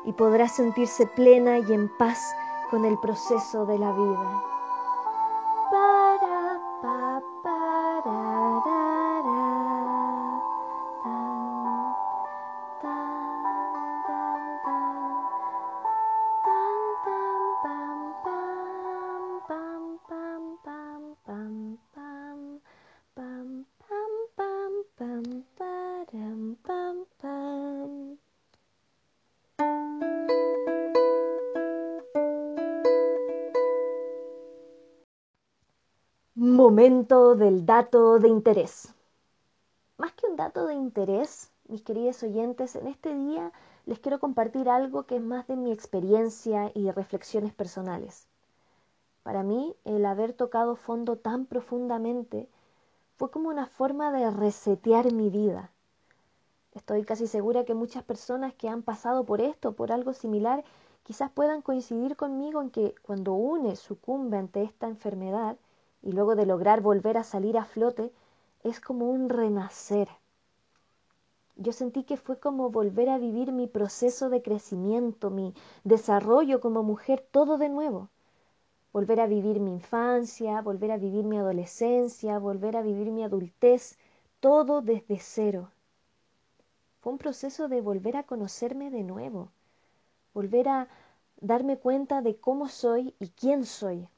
y 0.04 0.14
podrá 0.14 0.48
sentirse 0.48 1.06
plena 1.06 1.58
y 1.58 1.72
en 1.74 1.90
paz 1.98 2.34
con 2.70 2.86
el 2.86 2.98
proceso 2.98 3.66
de 3.66 3.78
la 3.78 3.92
vida. 3.92 4.51
Momento 36.72 37.34
del 37.34 37.66
dato 37.66 38.18
de 38.18 38.28
interés. 38.28 38.94
Más 39.98 40.10
que 40.14 40.26
un 40.26 40.36
dato 40.36 40.64
de 40.64 40.72
interés, 40.72 41.50
mis 41.68 41.82
queridos 41.82 42.22
oyentes, 42.22 42.76
en 42.76 42.86
este 42.86 43.14
día 43.14 43.52
les 43.84 43.98
quiero 43.98 44.18
compartir 44.18 44.70
algo 44.70 45.02
que 45.02 45.16
es 45.16 45.22
más 45.22 45.46
de 45.48 45.56
mi 45.56 45.70
experiencia 45.70 46.72
y 46.74 46.90
reflexiones 46.90 47.52
personales. 47.52 48.26
Para 49.22 49.42
mí, 49.42 49.76
el 49.84 50.06
haber 50.06 50.32
tocado 50.32 50.74
fondo 50.74 51.16
tan 51.16 51.44
profundamente 51.44 52.48
fue 53.18 53.30
como 53.30 53.50
una 53.50 53.66
forma 53.66 54.10
de 54.10 54.30
resetear 54.30 55.12
mi 55.12 55.28
vida. 55.28 55.72
Estoy 56.72 57.04
casi 57.04 57.26
segura 57.26 57.66
que 57.66 57.74
muchas 57.74 58.02
personas 58.02 58.54
que 58.54 58.70
han 58.70 58.82
pasado 58.82 59.24
por 59.24 59.42
esto, 59.42 59.72
por 59.74 59.92
algo 59.92 60.14
similar, 60.14 60.64
quizás 61.02 61.30
puedan 61.30 61.60
coincidir 61.60 62.16
conmigo 62.16 62.62
en 62.62 62.70
que 62.70 62.94
cuando 63.02 63.34
une 63.34 63.76
sucumbe 63.76 64.38
ante 64.38 64.62
esta 64.62 64.88
enfermedad, 64.88 65.58
y 66.02 66.12
luego 66.12 66.34
de 66.34 66.46
lograr 66.46 66.80
volver 66.80 67.16
a 67.16 67.24
salir 67.24 67.56
a 67.56 67.64
flote, 67.64 68.12
es 68.64 68.80
como 68.80 69.10
un 69.10 69.28
renacer. 69.28 70.08
Yo 71.56 71.72
sentí 71.72 72.04
que 72.04 72.16
fue 72.16 72.38
como 72.38 72.70
volver 72.70 73.08
a 73.08 73.18
vivir 73.18 73.52
mi 73.52 73.66
proceso 73.66 74.30
de 74.30 74.42
crecimiento, 74.42 75.30
mi 75.30 75.54
desarrollo 75.84 76.60
como 76.60 76.82
mujer, 76.82 77.24
todo 77.30 77.58
de 77.58 77.68
nuevo. 77.68 78.08
Volver 78.92 79.20
a 79.20 79.26
vivir 79.26 79.60
mi 79.60 79.72
infancia, 79.72 80.60
volver 80.60 80.90
a 80.90 80.96
vivir 80.96 81.24
mi 81.24 81.38
adolescencia, 81.38 82.38
volver 82.38 82.76
a 82.76 82.82
vivir 82.82 83.10
mi 83.12 83.22
adultez, 83.22 83.98
todo 84.40 84.82
desde 84.82 85.18
cero. 85.18 85.70
Fue 87.00 87.12
un 87.12 87.18
proceso 87.18 87.68
de 87.68 87.80
volver 87.80 88.16
a 88.16 88.24
conocerme 88.24 88.90
de 88.90 89.02
nuevo, 89.02 89.50
volver 90.34 90.68
a 90.68 90.88
darme 91.40 91.78
cuenta 91.78 92.22
de 92.22 92.36
cómo 92.36 92.68
soy 92.68 93.14
y 93.18 93.28
quién 93.30 93.64
soy, 93.64 94.08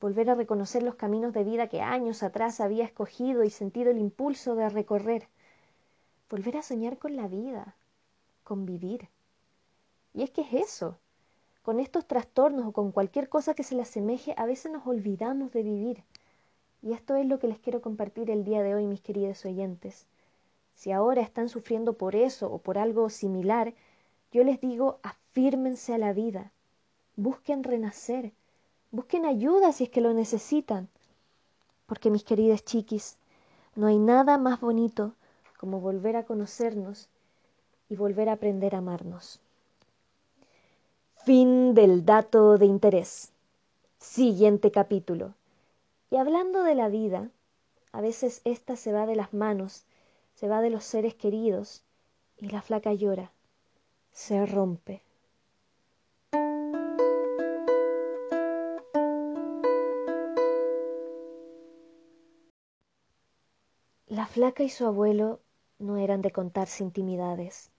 volver 0.00 0.30
a 0.30 0.34
reconocer 0.34 0.82
los 0.82 0.94
caminos 0.94 1.32
de 1.34 1.44
vida 1.44 1.68
que 1.68 1.82
años 1.82 2.22
atrás 2.22 2.60
había 2.60 2.84
escogido 2.84 3.44
y 3.44 3.50
sentido 3.50 3.90
el 3.90 3.98
impulso 3.98 4.54
de 4.54 4.68
recorrer, 4.68 5.28
volver 6.30 6.56
a 6.56 6.62
soñar 6.62 6.98
con 6.98 7.16
la 7.16 7.28
vida, 7.28 7.76
con 8.42 8.64
vivir. 8.64 9.08
Y 10.14 10.22
es 10.22 10.30
que 10.30 10.40
es 10.40 10.52
eso, 10.54 10.98
con 11.62 11.78
estos 11.78 12.06
trastornos 12.06 12.66
o 12.66 12.72
con 12.72 12.92
cualquier 12.92 13.28
cosa 13.28 13.54
que 13.54 13.62
se 13.62 13.74
le 13.74 13.82
asemeje, 13.82 14.34
a 14.36 14.46
veces 14.46 14.72
nos 14.72 14.86
olvidamos 14.86 15.52
de 15.52 15.62
vivir. 15.62 16.02
Y 16.82 16.92
esto 16.92 17.14
es 17.16 17.26
lo 17.26 17.38
que 17.38 17.48
les 17.48 17.60
quiero 17.60 17.82
compartir 17.82 18.30
el 18.30 18.44
día 18.44 18.62
de 18.62 18.74
hoy, 18.74 18.86
mis 18.86 19.02
queridos 19.02 19.44
oyentes. 19.44 20.06
Si 20.74 20.92
ahora 20.92 21.20
están 21.20 21.50
sufriendo 21.50 21.98
por 21.98 22.16
eso 22.16 22.50
o 22.50 22.58
por 22.58 22.78
algo 22.78 23.10
similar, 23.10 23.74
yo 24.32 24.44
les 24.44 24.60
digo, 24.60 24.98
afírmense 25.02 25.92
a 25.92 25.98
la 25.98 26.14
vida, 26.14 26.52
busquen 27.16 27.64
renacer, 27.64 28.32
Busquen 28.90 29.24
ayuda 29.24 29.72
si 29.72 29.84
es 29.84 29.90
que 29.90 30.00
lo 30.00 30.12
necesitan. 30.12 30.88
Porque 31.86 32.10
mis 32.10 32.24
queridas 32.24 32.64
chiquis, 32.64 33.16
no 33.74 33.86
hay 33.86 33.98
nada 33.98 34.38
más 34.38 34.60
bonito 34.60 35.14
como 35.58 35.80
volver 35.80 36.16
a 36.16 36.24
conocernos 36.24 37.08
y 37.88 37.96
volver 37.96 38.28
a 38.28 38.32
aprender 38.32 38.74
a 38.74 38.78
amarnos. 38.78 39.40
Fin 41.24 41.74
del 41.74 42.04
dato 42.04 42.56
de 42.56 42.66
interés. 42.66 43.30
Siguiente 43.98 44.70
capítulo. 44.70 45.34
Y 46.10 46.16
hablando 46.16 46.62
de 46.62 46.74
la 46.74 46.88
vida, 46.88 47.30
a 47.92 48.00
veces 48.00 48.40
ésta 48.44 48.76
se 48.76 48.92
va 48.92 49.06
de 49.06 49.16
las 49.16 49.32
manos, 49.34 49.84
se 50.34 50.48
va 50.48 50.62
de 50.62 50.70
los 50.70 50.84
seres 50.84 51.14
queridos, 51.14 51.82
y 52.38 52.48
la 52.48 52.62
flaca 52.62 52.94
llora, 52.94 53.30
se 54.12 54.46
rompe. 54.46 55.02
La 64.20 64.26
flaca 64.26 64.62
y 64.62 64.68
su 64.68 64.84
abuelo 64.84 65.40
no 65.78 65.96
eran 65.96 66.20
de 66.20 66.30
contarse 66.30 66.84
intimidades, 66.84 67.70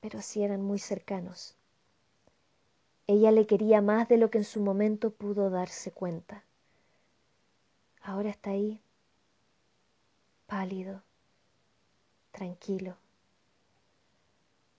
pero 0.00 0.20
sí 0.20 0.42
eran 0.42 0.60
muy 0.60 0.78
cercanos. 0.78 1.56
Ella 3.06 3.32
le 3.32 3.46
quería 3.46 3.80
más 3.80 4.06
de 4.06 4.18
lo 4.18 4.28
que 4.28 4.36
en 4.36 4.44
su 4.44 4.60
momento 4.60 5.10
pudo 5.10 5.48
darse 5.48 5.92
cuenta. 5.92 6.44
Ahora 8.02 8.28
está 8.28 8.50
ahí, 8.50 8.82
pálido, 10.46 11.02
tranquilo, 12.30 12.98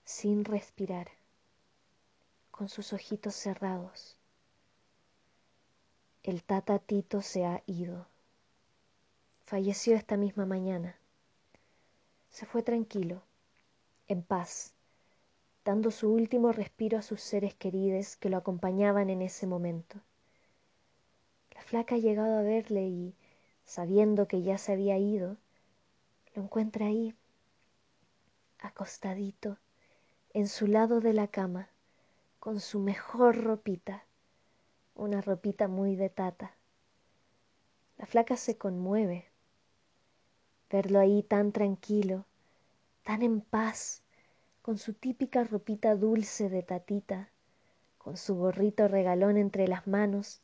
sin 0.04 0.44
respirar, 0.44 1.08
con 2.52 2.68
sus 2.68 2.92
ojitos 2.92 3.34
cerrados. 3.34 4.16
El 6.22 6.44
tata 6.44 6.78
Tito 6.78 7.22
se 7.22 7.44
ha 7.44 7.64
ido. 7.66 8.06
Falleció 9.46 9.96
esta 9.96 10.16
misma 10.16 10.46
mañana. 10.46 10.94
Se 12.30 12.46
fue 12.46 12.62
tranquilo, 12.62 13.22
en 14.06 14.22
paz, 14.22 14.74
dando 15.64 15.90
su 15.90 16.12
último 16.12 16.52
respiro 16.52 16.98
a 16.98 17.02
sus 17.02 17.20
seres 17.20 17.54
queridos 17.54 18.16
que 18.16 18.30
lo 18.30 18.36
acompañaban 18.36 19.10
en 19.10 19.22
ese 19.22 19.46
momento. 19.46 20.00
La 21.54 21.62
flaca 21.62 21.96
ha 21.96 21.98
llegado 21.98 22.38
a 22.38 22.42
verle 22.42 22.86
y, 22.86 23.14
sabiendo 23.64 24.28
que 24.28 24.42
ya 24.42 24.56
se 24.58 24.72
había 24.72 24.96
ido, 24.96 25.36
lo 26.34 26.42
encuentra 26.42 26.86
ahí, 26.86 27.14
acostadito, 28.60 29.58
en 30.32 30.48
su 30.48 30.66
lado 30.66 31.00
de 31.00 31.12
la 31.12 31.28
cama, 31.28 31.68
con 32.38 32.60
su 32.60 32.78
mejor 32.78 33.42
ropita, 33.42 34.04
una 34.94 35.20
ropita 35.20 35.68
muy 35.68 35.96
de 35.96 36.08
tata. 36.08 36.54
La 37.96 38.06
flaca 38.06 38.36
se 38.36 38.56
conmueve, 38.56 39.26
verlo 40.70 40.98
ahí 40.98 41.22
tan 41.22 41.52
tranquilo, 41.52 42.24
tan 43.04 43.22
en 43.22 43.40
paz, 43.40 44.02
con 44.62 44.78
su 44.78 44.92
típica 44.92 45.44
ropita 45.44 45.94
dulce 45.94 46.48
de 46.48 46.62
tatita, 46.62 47.30
con 47.96 48.16
su 48.16 48.36
gorrito 48.36 48.86
regalón 48.88 49.36
entre 49.36 49.66
las 49.66 49.86
manos, 49.86 50.40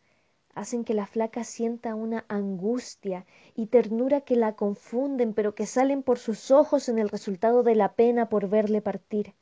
hacen 0.54 0.84
que 0.84 0.94
la 0.94 1.06
flaca 1.06 1.44
sienta 1.44 1.94
una 1.94 2.24
angustia 2.28 3.26
y 3.54 3.66
ternura 3.66 4.20
que 4.22 4.36
la 4.36 4.54
confunden, 4.54 5.34
pero 5.34 5.54
que 5.54 5.66
salen 5.66 6.02
por 6.02 6.18
sus 6.18 6.50
ojos 6.50 6.88
en 6.88 6.98
el 6.98 7.08
resultado 7.08 7.62
de 7.62 7.74
la 7.74 7.92
pena 7.94 8.28
por 8.28 8.48
verle 8.48 8.80
partir, 8.80 9.34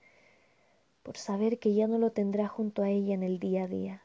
por 1.02 1.16
saber 1.16 1.58
que 1.58 1.74
ya 1.74 1.86
no 1.86 1.98
lo 1.98 2.10
tendrá 2.10 2.48
junto 2.48 2.82
a 2.82 2.88
ella 2.88 3.14
en 3.14 3.22
el 3.22 3.38
día 3.38 3.64
a 3.64 3.68
día. 3.68 4.02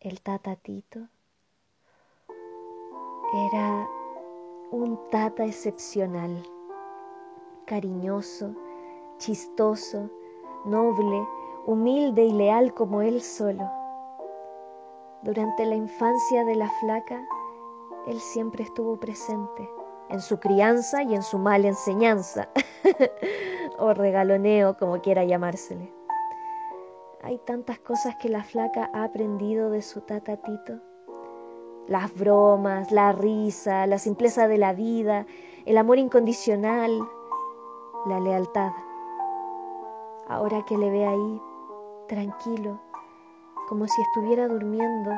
El 0.00 0.20
tatatito 0.20 1.08
era 3.50 3.88
un 4.74 4.98
tata 5.08 5.44
excepcional, 5.44 6.42
cariñoso, 7.64 8.54
chistoso, 9.18 10.10
noble, 10.64 11.28
humilde 11.64 12.24
y 12.24 12.32
leal 12.32 12.74
como 12.74 13.00
él 13.00 13.20
solo. 13.20 13.70
Durante 15.22 15.64
la 15.64 15.76
infancia 15.76 16.44
de 16.44 16.56
la 16.56 16.68
flaca, 16.80 17.24
él 18.08 18.18
siempre 18.18 18.64
estuvo 18.64 18.98
presente, 18.98 19.70
en 20.08 20.20
su 20.20 20.40
crianza 20.40 21.04
y 21.04 21.14
en 21.14 21.22
su 21.22 21.38
mala 21.38 21.68
enseñanza, 21.68 22.48
o 23.78 23.94
regaloneo, 23.94 24.76
como 24.76 25.00
quiera 25.00 25.22
llamársele. 25.24 25.94
Hay 27.22 27.38
tantas 27.38 27.78
cosas 27.78 28.16
que 28.16 28.28
la 28.28 28.42
flaca 28.42 28.90
ha 28.92 29.04
aprendido 29.04 29.70
de 29.70 29.82
su 29.82 30.00
tata 30.00 30.36
Tito 30.36 30.80
las 31.86 32.14
bromas, 32.14 32.90
la 32.90 33.12
risa, 33.12 33.86
la 33.86 33.98
simpleza 33.98 34.48
de 34.48 34.58
la 34.58 34.72
vida, 34.72 35.26
el 35.66 35.76
amor 35.76 35.98
incondicional, 35.98 36.98
la 38.06 38.20
lealtad. 38.20 38.72
Ahora 40.28 40.64
que 40.64 40.78
le 40.78 40.90
ve 40.90 41.06
ahí, 41.06 41.40
tranquilo, 42.08 42.80
como 43.68 43.86
si 43.86 44.00
estuviera 44.02 44.48
durmiendo, 44.48 45.10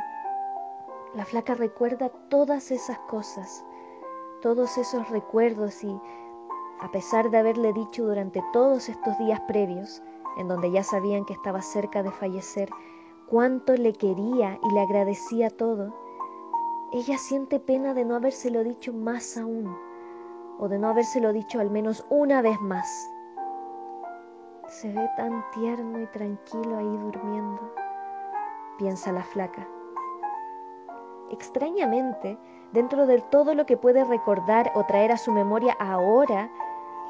la 1.15 1.25
flaca 1.25 1.55
recuerda 1.55 2.09
todas 2.29 2.71
esas 2.71 2.99
cosas, 3.01 3.65
todos 4.43 4.77
esos 4.79 5.09
recuerdos 5.09 5.83
y 5.85 6.01
a 6.81 6.91
pesar 6.91 7.31
de 7.31 7.39
haberle 7.39 7.73
dicho 7.73 8.05
durante 8.05 8.43
todos 8.53 8.89
estos 8.89 9.17
días 9.19 9.41
previos, 9.49 10.03
en 10.37 10.49
donde 10.49 10.71
ya 10.71 10.83
sabían 10.83 11.25
que 11.25 11.33
estaba 11.33 11.63
cerca 11.63 12.03
de 12.03 12.11
fallecer, 12.11 12.69
cuánto 13.27 13.75
le 13.75 13.93
quería 13.93 14.59
y 14.63 14.75
le 14.75 14.81
agradecía 14.81 15.49
todo, 15.49 15.95
ella 16.93 17.19
siente 17.19 17.59
pena 17.59 17.95
de 17.95 18.05
no 18.05 18.15
habérselo 18.15 18.63
dicho 18.63 18.93
más 18.93 19.37
aún, 19.37 19.77
o 20.59 20.69
de 20.69 20.79
no 20.79 20.89
habérselo 20.89 21.33
dicho 21.33 21.61
al 21.61 21.71
menos 21.71 22.07
una 22.11 22.43
vez 22.43 22.61
más. 22.61 23.11
Se 24.69 24.93
ve 24.93 25.09
tan 25.17 25.45
tierno 25.53 26.01
y 26.01 26.07
tranquilo 26.07 26.79
ahí 26.79 26.97
durmiendo, 26.99 27.73
piensa 28.79 29.13
la 29.13 29.23
flaca. 29.23 29.67
Extrañamente, 31.31 32.39
dentro 32.73 33.07
de 33.07 33.21
todo 33.21 33.55
lo 33.55 33.67
que 33.67 33.77
puede 33.77 34.05
recordar 34.05 34.71
o 34.75 34.85
traer 34.85 35.11
a 35.11 35.19
su 35.19 35.33
memoria 35.33 35.77
ahora, 35.81 36.51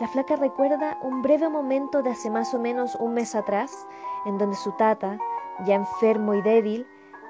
la 0.00 0.08
flaca 0.08 0.36
recuerda 0.36 0.98
un 1.02 1.22
breve 1.22 1.48
momento 1.48 2.02
de 2.02 2.10
hace 2.10 2.30
más 2.30 2.52
o 2.54 2.58
menos 2.58 2.94
un 2.96 3.14
mes 3.14 3.34
atrás, 3.34 3.86
en 4.24 4.38
donde 4.38 4.56
su 4.56 4.72
tata, 4.72 5.18
ya 5.66 5.74
enfermo 5.74 6.34
y 6.34 6.42
débil, 6.42 6.86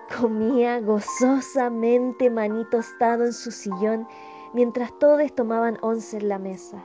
comía 0.09 0.81
gozosamente 0.81 2.31
maní 2.31 2.65
tostado 2.71 3.25
en 3.25 3.33
su 3.33 3.51
sillón 3.51 4.07
mientras 4.53 4.97
todos 4.99 5.35
tomaban 5.35 5.79
once 5.83 6.17
en 6.17 6.29
la 6.29 6.39
mesa. 6.39 6.83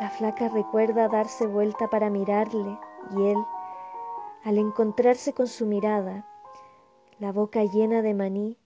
La 0.00 0.10
flaca 0.10 0.48
recuerda 0.48 1.06
darse 1.06 1.46
vuelta 1.46 1.88
para 1.88 2.10
mirarle 2.10 2.76
y 3.16 3.22
él, 3.22 3.38
al 4.42 4.58
encontrarse 4.58 5.32
con 5.32 5.46
su 5.46 5.64
mirada, 5.64 6.26
la 7.20 7.30
boca 7.30 7.62
llena 7.62 8.02
de 8.02 8.12
maní, 8.12 8.58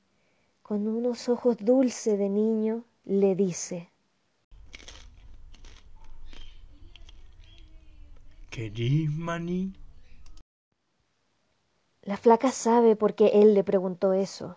con 0.62 0.88
unos 0.88 1.28
ojos 1.28 1.58
dulces 1.60 2.18
de 2.18 2.30
niño, 2.30 2.84
le 3.04 3.34
dice, 3.34 3.90
¿Querís 8.56 9.10
maní? 9.10 9.74
La 12.00 12.16
flaca 12.16 12.50
sabe 12.50 12.96
por 12.96 13.14
qué 13.14 13.26
él 13.42 13.52
le 13.52 13.62
preguntó 13.62 14.14
eso. 14.14 14.56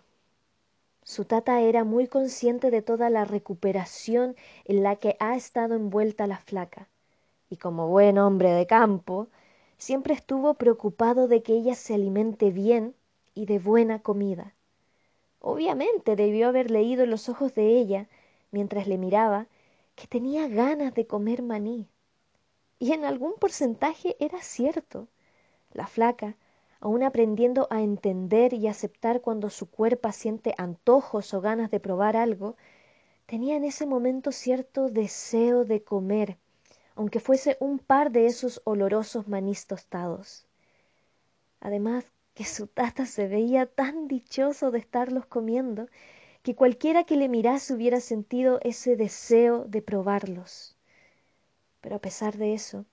Su 1.02 1.26
tata 1.26 1.60
era 1.60 1.84
muy 1.84 2.06
consciente 2.06 2.70
de 2.70 2.80
toda 2.80 3.10
la 3.10 3.26
recuperación 3.26 4.36
en 4.64 4.82
la 4.82 4.96
que 4.96 5.16
ha 5.20 5.36
estado 5.36 5.74
envuelta 5.74 6.26
la 6.26 6.38
flaca, 6.38 6.88
y 7.50 7.58
como 7.58 7.88
buen 7.88 8.16
hombre 8.16 8.52
de 8.52 8.66
campo, 8.66 9.28
siempre 9.76 10.14
estuvo 10.14 10.54
preocupado 10.54 11.28
de 11.28 11.42
que 11.42 11.52
ella 11.52 11.74
se 11.74 11.92
alimente 11.92 12.50
bien 12.52 12.94
y 13.34 13.44
de 13.44 13.58
buena 13.58 13.98
comida. 13.98 14.54
Obviamente 15.40 16.16
debió 16.16 16.48
haber 16.48 16.70
leído 16.70 17.04
en 17.04 17.10
los 17.10 17.28
ojos 17.28 17.54
de 17.54 17.78
ella, 17.78 18.08
mientras 18.50 18.86
le 18.86 18.96
miraba, 18.96 19.46
que 19.94 20.06
tenía 20.06 20.48
ganas 20.48 20.94
de 20.94 21.06
comer 21.06 21.42
maní. 21.42 21.86
Y 22.82 22.94
en 22.94 23.04
algún 23.04 23.34
porcentaje 23.34 24.16
era 24.18 24.40
cierto. 24.40 25.06
La 25.74 25.86
flaca, 25.86 26.36
aun 26.80 27.02
aprendiendo 27.02 27.68
a 27.70 27.82
entender 27.82 28.54
y 28.54 28.68
aceptar 28.68 29.20
cuando 29.20 29.50
su 29.50 29.70
cuerpo 29.70 30.10
siente 30.12 30.54
antojos 30.56 31.34
o 31.34 31.42
ganas 31.42 31.70
de 31.70 31.78
probar 31.78 32.16
algo, 32.16 32.56
tenía 33.26 33.54
en 33.56 33.64
ese 33.64 33.84
momento 33.84 34.32
cierto 34.32 34.88
deseo 34.88 35.66
de 35.66 35.84
comer, 35.84 36.38
aunque 36.94 37.20
fuese 37.20 37.58
un 37.60 37.78
par 37.78 38.12
de 38.12 38.24
esos 38.24 38.62
olorosos 38.64 39.28
manís 39.28 39.66
tostados. 39.66 40.46
Además, 41.60 42.10
que 42.32 42.46
su 42.46 42.66
tata 42.66 43.04
se 43.04 43.28
veía 43.28 43.66
tan 43.66 44.08
dichoso 44.08 44.70
de 44.70 44.78
estarlos 44.78 45.26
comiendo, 45.26 45.86
que 46.42 46.54
cualquiera 46.54 47.04
que 47.04 47.16
le 47.16 47.28
mirase 47.28 47.74
hubiera 47.74 48.00
sentido 48.00 48.58
ese 48.62 48.96
deseo 48.96 49.66
de 49.66 49.82
probarlos. 49.82 50.79
Pero 51.80 51.96
a 51.96 52.00
pesar 52.00 52.36
de 52.36 52.54
eso, 52.54 52.84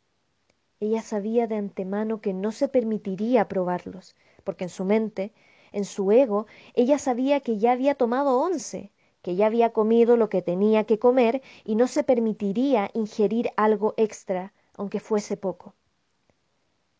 ella 0.79 1.01
sabía 1.01 1.47
de 1.47 1.55
antemano 1.55 2.21
que 2.21 2.33
no 2.33 2.51
se 2.51 2.67
permitiría 2.67 3.47
probarlos, 3.47 4.15
porque 4.43 4.65
en 4.65 4.69
su 4.69 4.85
mente, 4.85 5.33
en 5.71 5.85
su 5.85 6.11
ego, 6.11 6.45
ella 6.73 6.99
sabía 6.99 7.39
que 7.41 7.57
ya 7.57 7.71
había 7.71 7.95
tomado 7.95 8.39
once, 8.39 8.91
que 9.21 9.35
ya 9.35 9.47
había 9.47 9.73
comido 9.73 10.15
lo 10.15 10.29
que 10.29 10.41
tenía 10.41 10.85
que 10.85 10.99
comer 10.99 11.41
y 11.65 11.75
no 11.75 11.87
se 11.87 12.03
permitiría 12.03 12.91
ingerir 12.93 13.49
algo 13.57 13.93
extra, 13.97 14.53
aunque 14.75 14.99
fuese 14.99 15.35
poco. 15.35 15.73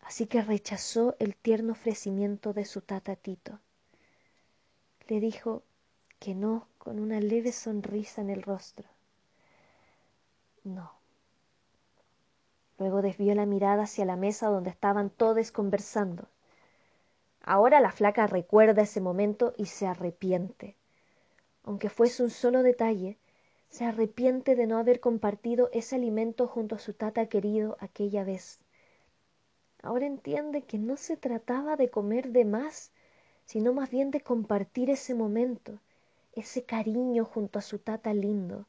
Así 0.02 0.26
que 0.26 0.42
rechazó 0.42 1.16
el 1.20 1.36
tierno 1.36 1.74
ofrecimiento 1.74 2.54
de 2.54 2.66
su 2.66 2.82
tatatito. 2.82 3.60
Le 5.08 5.20
dijo 5.20 5.64
que 6.20 6.34
no 6.34 6.68
con 6.78 7.00
una 7.00 7.20
leve 7.20 7.52
sonrisa 7.52 8.22
en 8.22 8.30
el 8.30 8.42
rostro. 8.42 8.90
No. 10.64 10.97
Luego 12.78 13.02
desvió 13.02 13.34
la 13.34 13.46
mirada 13.46 13.84
hacia 13.84 14.06
la 14.06 14.16
mesa 14.16 14.50
donde 14.50 14.70
estaban 14.70 15.10
todos 15.10 15.52
conversando. 15.52 16.28
Ahora 17.42 17.80
la 17.80 17.92
flaca 17.92 18.28
recuerda 18.28 18.84
ese 18.84 19.02
momento 19.02 19.54
y 19.58 19.66
se 19.68 19.88
arrepiente. 19.88 20.76
Aunque 21.64 21.90
fuese 21.90 22.24
un 22.24 22.30
solo 22.30 22.62
detalle, 22.62 23.18
se 23.70 23.86
arrepiente 23.86 24.56
de 24.56 24.68
no 24.68 24.78
haber 24.78 25.00
compartido 25.00 25.70
ese 25.74 25.96
alimento 25.96 26.48
junto 26.48 26.76
a 26.76 26.80
su 26.80 26.94
tata 26.94 27.28
querido 27.28 27.78
aquella 27.80 28.24
vez. 28.24 28.60
Ahora 29.82 30.06
entiende 30.06 30.64
que 30.64 30.78
no 30.78 30.98
se 30.98 31.18
trataba 31.18 31.76
de 31.76 31.90
comer 31.90 32.30
de 32.30 32.46
más, 32.46 32.92
sino 33.46 33.74
más 33.74 33.90
bien 33.90 34.12
de 34.12 34.22
compartir 34.22 34.90
ese 34.90 35.14
momento, 35.14 35.80
ese 36.34 36.64
cariño 36.64 37.26
junto 37.26 37.60
a 37.60 37.62
su 37.62 37.80
tata 37.80 38.14
lindo, 38.14 38.66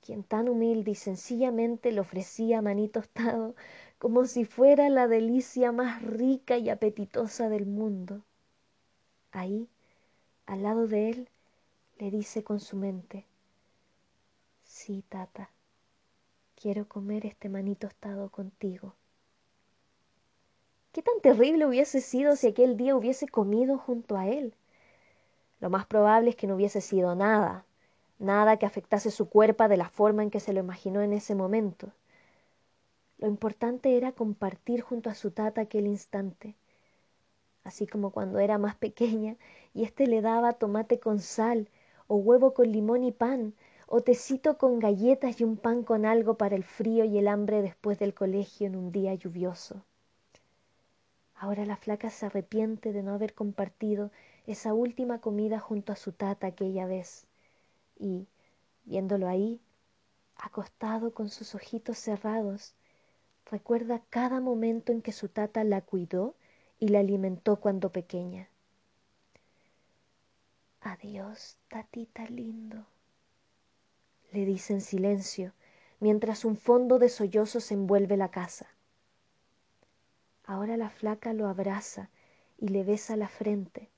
quien 0.00 0.24
tan 0.24 0.48
humilde 0.48 0.92
y 0.92 0.94
sencillamente 0.94 1.92
le 1.92 2.00
ofrecía 2.00 2.62
maní 2.62 2.88
tostado 2.88 3.54
como 3.98 4.24
si 4.24 4.44
fuera 4.44 4.88
la 4.88 5.06
delicia 5.08 5.72
más 5.72 6.02
rica 6.02 6.56
y 6.56 6.70
apetitosa 6.70 7.48
del 7.48 7.66
mundo. 7.66 8.22
Ahí, 9.30 9.68
al 10.46 10.62
lado 10.62 10.88
de 10.88 11.10
él, 11.10 11.28
le 11.98 12.10
dice 12.10 12.42
con 12.42 12.60
su 12.60 12.76
mente, 12.76 13.26
sí, 14.64 15.04
tata, 15.08 15.50
quiero 16.56 16.88
comer 16.88 17.26
este 17.26 17.48
maní 17.48 17.74
tostado 17.74 18.30
contigo. 18.30 18.94
¿Qué 20.92 21.02
tan 21.02 21.20
terrible 21.20 21.66
hubiese 21.66 22.00
sido 22.00 22.36
si 22.36 22.48
aquel 22.48 22.76
día 22.76 22.96
hubiese 22.96 23.28
comido 23.28 23.78
junto 23.78 24.16
a 24.16 24.26
él? 24.28 24.54
Lo 25.60 25.70
más 25.70 25.86
probable 25.86 26.30
es 26.30 26.36
que 26.36 26.46
no 26.46 26.56
hubiese 26.56 26.80
sido 26.80 27.14
nada, 27.14 27.64
nada 28.20 28.58
que 28.58 28.66
afectase 28.66 29.10
su 29.10 29.28
cuerpo 29.28 29.66
de 29.66 29.78
la 29.78 29.88
forma 29.88 30.22
en 30.22 30.30
que 30.30 30.40
se 30.40 30.52
lo 30.52 30.60
imaginó 30.60 31.00
en 31.00 31.14
ese 31.14 31.34
momento. 31.34 31.90
Lo 33.18 33.28
importante 33.28 33.96
era 33.96 34.12
compartir 34.12 34.82
junto 34.82 35.10
a 35.10 35.14
su 35.14 35.30
tata 35.30 35.62
aquel 35.62 35.86
instante, 35.86 36.54
así 37.64 37.86
como 37.86 38.10
cuando 38.10 38.38
era 38.38 38.58
más 38.58 38.76
pequeña 38.76 39.36
y 39.74 39.84
éste 39.84 40.06
le 40.06 40.20
daba 40.20 40.52
tomate 40.52 41.00
con 41.00 41.18
sal, 41.20 41.68
o 42.08 42.16
huevo 42.16 42.52
con 42.54 42.70
limón 42.70 43.04
y 43.04 43.12
pan, 43.12 43.54
o 43.86 44.02
tecito 44.02 44.58
con 44.58 44.78
galletas 44.78 45.40
y 45.40 45.44
un 45.44 45.56
pan 45.56 45.82
con 45.82 46.04
algo 46.04 46.34
para 46.36 46.56
el 46.56 46.64
frío 46.64 47.04
y 47.04 47.18
el 47.18 47.26
hambre 47.26 47.62
después 47.62 47.98
del 47.98 48.14
colegio 48.14 48.66
en 48.66 48.76
un 48.76 48.92
día 48.92 49.14
lluvioso. 49.14 49.82
Ahora 51.34 51.64
la 51.64 51.76
flaca 51.76 52.10
se 52.10 52.26
arrepiente 52.26 52.92
de 52.92 53.02
no 53.02 53.14
haber 53.14 53.32
compartido 53.32 54.10
esa 54.46 54.74
última 54.74 55.20
comida 55.20 55.58
junto 55.58 55.92
a 55.92 55.96
su 55.96 56.12
tata 56.12 56.48
aquella 56.48 56.86
vez 56.86 57.26
y, 58.00 58.26
viéndolo 58.84 59.28
ahí, 59.28 59.60
acostado 60.36 61.12
con 61.12 61.28
sus 61.28 61.54
ojitos 61.54 61.98
cerrados, 61.98 62.74
recuerda 63.44 64.02
cada 64.10 64.40
momento 64.40 64.90
en 64.90 65.02
que 65.02 65.12
su 65.12 65.28
tata 65.28 65.62
la 65.64 65.82
cuidó 65.82 66.34
y 66.78 66.88
la 66.88 67.00
alimentó 67.00 67.60
cuando 67.60 67.92
pequeña. 67.92 68.48
Adiós, 70.80 71.58
tatita 71.68 72.24
lindo, 72.26 72.86
le 74.32 74.46
dice 74.46 74.72
en 74.72 74.80
silencio, 74.80 75.52
mientras 75.98 76.44
un 76.46 76.56
fondo 76.56 76.98
de 76.98 77.10
sollozos 77.10 77.70
envuelve 77.70 78.16
la 78.16 78.30
casa. 78.30 78.66
Ahora 80.44 80.76
la 80.76 80.88
flaca 80.88 81.32
lo 81.34 81.48
abraza 81.48 82.10
y 82.56 82.68
le 82.68 82.82
besa 82.82 83.16
la 83.16 83.28
frente. 83.28 83.90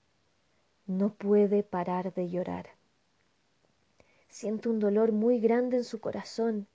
No 0.86 1.14
puede 1.14 1.62
parar 1.62 2.12
de 2.14 2.28
llorar. 2.28 2.70
Siente 4.32 4.70
un 4.70 4.78
dolor 4.78 5.12
muy 5.12 5.40
grande 5.40 5.76
en 5.76 5.84
su 5.84 6.00
corazón 6.00 6.66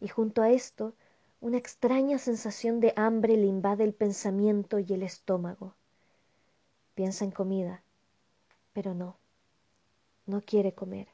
y 0.00 0.06
junto 0.06 0.40
a 0.40 0.50
esto 0.50 0.94
una 1.40 1.58
extraña 1.58 2.16
sensación 2.16 2.78
de 2.78 2.92
hambre 2.94 3.36
le 3.36 3.46
invade 3.46 3.82
el 3.82 3.92
pensamiento 3.92 4.78
y 4.78 4.86
el 4.92 5.02
estómago. 5.02 5.74
Piensa 6.94 7.24
en 7.24 7.32
comida, 7.32 7.82
pero 8.72 8.94
no, 8.94 9.16
no 10.26 10.42
quiere 10.42 10.74
comer. 10.74 11.08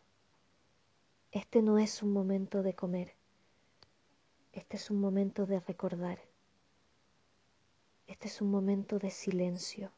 Este 1.33 1.63
no 1.63 1.79
es 1.79 2.03
un 2.03 2.13
momento 2.13 2.63
de 2.63 2.75
comer, 2.75 3.15
este 4.53 4.77
es 4.77 4.91
un 4.91 5.01
momento 5.01 5.47
de 5.47 5.59
recordar, 5.61 6.19
este 8.07 8.29
es 8.29 8.43
un 8.43 8.51
momento 8.51 8.99
de 8.99 9.11
silencio. 9.11 9.91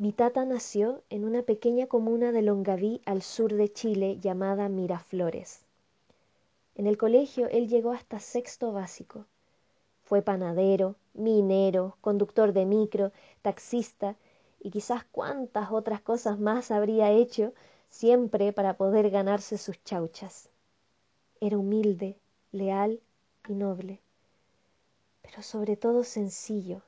Mi 0.00 0.12
tata 0.12 0.44
nació 0.44 1.02
en 1.10 1.24
una 1.24 1.42
pequeña 1.42 1.88
comuna 1.88 2.30
de 2.30 2.40
Longaví 2.42 3.02
al 3.04 3.20
sur 3.20 3.52
de 3.52 3.72
Chile 3.72 4.16
llamada 4.20 4.68
Miraflores. 4.68 5.64
En 6.76 6.86
el 6.86 6.96
colegio 6.96 7.48
él 7.48 7.66
llegó 7.66 7.90
hasta 7.90 8.20
sexto 8.20 8.70
básico. 8.70 9.26
Fue 10.04 10.22
panadero, 10.22 10.94
minero, 11.14 11.96
conductor 12.00 12.52
de 12.52 12.64
micro, 12.64 13.10
taxista 13.42 14.14
y 14.60 14.70
quizás 14.70 15.02
cuántas 15.10 15.72
otras 15.72 16.00
cosas 16.00 16.38
más 16.38 16.70
habría 16.70 17.10
hecho 17.10 17.52
siempre 17.90 18.52
para 18.52 18.76
poder 18.76 19.10
ganarse 19.10 19.58
sus 19.58 19.82
chauchas. 19.82 20.48
Era 21.40 21.58
humilde, 21.58 22.20
leal 22.52 23.00
y 23.48 23.52
noble, 23.54 23.98
pero 25.22 25.42
sobre 25.42 25.76
todo 25.76 26.04
sencillo. 26.04 26.82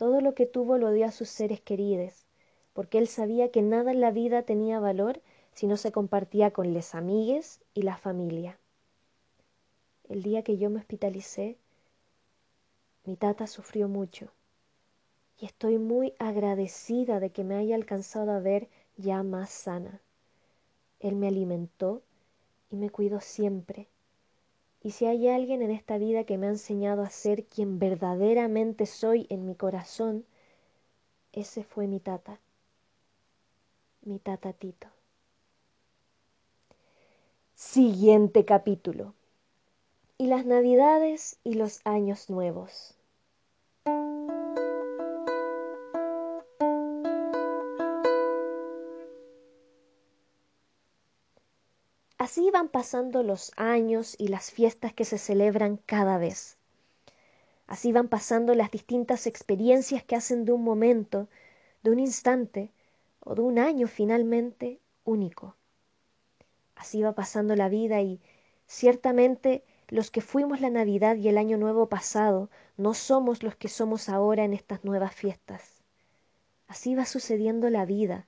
Todo 0.00 0.22
lo 0.22 0.34
que 0.34 0.46
tuvo 0.46 0.78
lo 0.78 0.92
dio 0.92 1.04
a 1.04 1.10
sus 1.10 1.28
seres 1.28 1.60
queridos, 1.60 2.24
porque 2.72 2.96
él 2.96 3.06
sabía 3.06 3.50
que 3.50 3.60
nada 3.60 3.90
en 3.90 4.00
la 4.00 4.10
vida 4.10 4.44
tenía 4.44 4.80
valor 4.80 5.20
si 5.52 5.66
no 5.66 5.76
se 5.76 5.92
compartía 5.92 6.52
con 6.52 6.72
les 6.72 6.94
amigues 6.94 7.60
y 7.74 7.82
la 7.82 7.98
familia. 7.98 8.58
El 10.08 10.22
día 10.22 10.42
que 10.42 10.56
yo 10.56 10.70
me 10.70 10.78
hospitalicé, 10.78 11.58
mi 13.04 13.16
tata 13.16 13.46
sufrió 13.46 13.88
mucho 13.88 14.32
y 15.38 15.44
estoy 15.44 15.76
muy 15.76 16.14
agradecida 16.18 17.20
de 17.20 17.28
que 17.28 17.44
me 17.44 17.56
haya 17.56 17.74
alcanzado 17.74 18.30
a 18.30 18.40
ver 18.40 18.70
ya 18.96 19.22
más 19.22 19.50
sana. 19.50 20.00
Él 20.98 21.14
me 21.14 21.28
alimentó 21.28 22.00
y 22.70 22.76
me 22.76 22.88
cuidó 22.88 23.20
siempre. 23.20 23.90
Y 24.82 24.92
si 24.92 25.06
hay 25.06 25.28
alguien 25.28 25.62
en 25.62 25.70
esta 25.70 25.98
vida 25.98 26.24
que 26.24 26.38
me 26.38 26.46
ha 26.46 26.50
enseñado 26.50 27.02
a 27.02 27.10
ser 27.10 27.44
quien 27.44 27.78
verdaderamente 27.78 28.86
soy 28.86 29.26
en 29.28 29.44
mi 29.44 29.54
corazón, 29.54 30.24
ese 31.32 31.64
fue 31.64 31.86
mi 31.86 32.00
tata, 32.00 32.40
mi 34.02 34.18
tata 34.18 34.52
Tito. 34.52 34.88
Siguiente 37.54 38.46
capítulo 38.46 39.14
y 40.16 40.26
las 40.26 40.46
navidades 40.46 41.38
y 41.44 41.54
los 41.54 41.80
años 41.84 42.30
nuevos. 42.30 42.94
Así 52.20 52.50
van 52.50 52.68
pasando 52.68 53.22
los 53.22 53.50
años 53.56 54.14
y 54.18 54.28
las 54.28 54.50
fiestas 54.50 54.92
que 54.92 55.06
se 55.06 55.16
celebran 55.16 55.78
cada 55.86 56.18
vez. 56.18 56.58
Así 57.66 57.92
van 57.92 58.08
pasando 58.08 58.54
las 58.54 58.70
distintas 58.70 59.26
experiencias 59.26 60.04
que 60.04 60.16
hacen 60.16 60.44
de 60.44 60.52
un 60.52 60.62
momento, 60.62 61.28
de 61.82 61.92
un 61.92 61.98
instante 61.98 62.72
o 63.20 63.34
de 63.34 63.40
un 63.40 63.58
año 63.58 63.88
finalmente 63.88 64.80
único. 65.02 65.56
Así 66.76 67.00
va 67.00 67.14
pasando 67.14 67.56
la 67.56 67.70
vida 67.70 68.02
y 68.02 68.20
ciertamente 68.66 69.64
los 69.88 70.10
que 70.10 70.20
fuimos 70.20 70.60
la 70.60 70.68
Navidad 70.68 71.16
y 71.16 71.26
el 71.26 71.38
Año 71.38 71.56
Nuevo 71.56 71.88
pasado 71.88 72.50
no 72.76 72.92
somos 72.92 73.42
los 73.42 73.56
que 73.56 73.68
somos 73.68 74.10
ahora 74.10 74.44
en 74.44 74.52
estas 74.52 74.84
nuevas 74.84 75.14
fiestas. 75.14 75.82
Así 76.68 76.94
va 76.94 77.06
sucediendo 77.06 77.70
la 77.70 77.86
vida, 77.86 78.26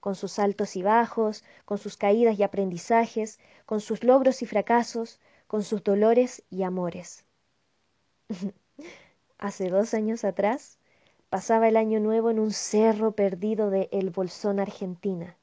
con 0.00 0.14
sus 0.14 0.38
altos 0.38 0.76
y 0.76 0.82
bajos, 0.82 1.44
con 1.64 1.78
sus 1.78 1.96
caídas 1.96 2.38
y 2.38 2.42
aprendizajes, 2.42 3.38
con 3.66 3.80
sus 3.80 4.02
logros 4.02 4.42
y 4.42 4.46
fracasos, 4.46 5.20
con 5.46 5.62
sus 5.62 5.84
dolores 5.84 6.42
y 6.50 6.62
amores. 6.62 7.24
Hace 9.38 9.68
dos 9.68 9.94
años 9.94 10.24
atrás 10.24 10.78
pasaba 11.28 11.68
el 11.68 11.76
año 11.76 12.00
nuevo 12.00 12.30
en 12.30 12.38
un 12.38 12.50
cerro 12.52 13.12
perdido 13.12 13.70
de 13.70 13.88
El 13.92 14.10
Bolsón, 14.10 14.58
Argentina. 14.58 15.36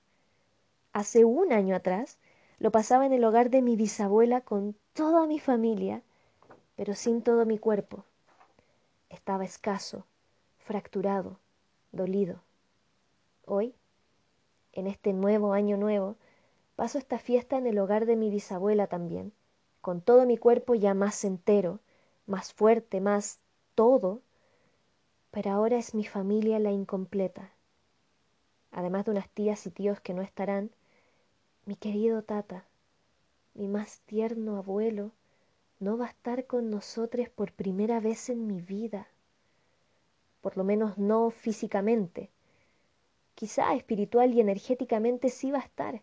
Hace 0.94 1.26
un 1.26 1.54
año 1.54 1.76
atrás 1.76 2.18
lo 2.60 2.72
pasaba 2.72 3.06
en 3.06 3.14
el 3.14 3.24
hogar 3.24 3.50
de 3.50 3.62
mi 3.62 3.76
bisabuela 3.76 4.42
con 4.42 4.76
toda 4.94 5.28
mi 5.28 5.40
familia, 5.40 6.02
pero 6.76 6.96
sin 6.96 7.22
todo 7.22 7.46
mi 7.46 7.58
cuerpo. 7.58 8.04
Estaba 9.10 9.46
escaso, 9.46 10.06
fracturado, 10.58 11.40
dolido. 11.92 12.42
Hoy, 13.46 13.76
en 14.78 14.86
este 14.86 15.12
nuevo 15.12 15.54
año 15.54 15.76
nuevo, 15.76 16.18
paso 16.76 17.00
esta 17.00 17.18
fiesta 17.18 17.58
en 17.58 17.66
el 17.66 17.80
hogar 17.80 18.06
de 18.06 18.16
mi 18.16 18.30
bisabuela 18.30 18.86
también, 18.86 19.34
con 19.82 20.02
todo 20.02 20.28
mi 20.28 20.38
cuerpo 20.38 20.76
ya 20.76 20.94
más 20.94 21.26
entero, 21.26 21.80
más 22.28 22.54
fuerte, 22.54 23.02
más 23.02 23.40
todo, 23.74 24.22
pero 25.32 25.50
ahora 25.50 25.78
es 25.78 25.96
mi 25.96 26.06
familia 26.06 26.60
la 26.60 26.72
incompleta. 26.72 27.52
Además 28.72 29.06
de 29.06 29.12
unas 29.12 29.30
tías 29.30 29.66
y 29.66 29.72
tíos 29.72 30.00
que 30.00 30.14
no 30.14 30.22
estarán, 30.22 30.70
mi 31.66 31.76
querido 31.76 32.22
tata, 32.22 32.64
mi 33.56 33.68
más 33.68 34.02
tierno 34.02 34.58
abuelo, 34.58 35.12
no 35.80 35.98
va 35.98 36.06
a 36.06 36.10
estar 36.10 36.46
con 36.46 36.70
nosotros 36.70 37.30
por 37.30 37.52
primera 37.52 38.00
vez 38.00 38.30
en 38.30 38.46
mi 38.46 38.62
vida, 38.62 39.08
por 40.42 40.56
lo 40.56 40.64
menos 40.64 41.00
no 41.00 41.32
físicamente. 41.32 42.30
Quizá 43.38 43.76
espiritual 43.76 44.34
y 44.34 44.42
energéticamente 44.42 45.30
sí 45.30 45.52
va 45.52 45.60
a 45.60 45.62
estar, 45.62 46.02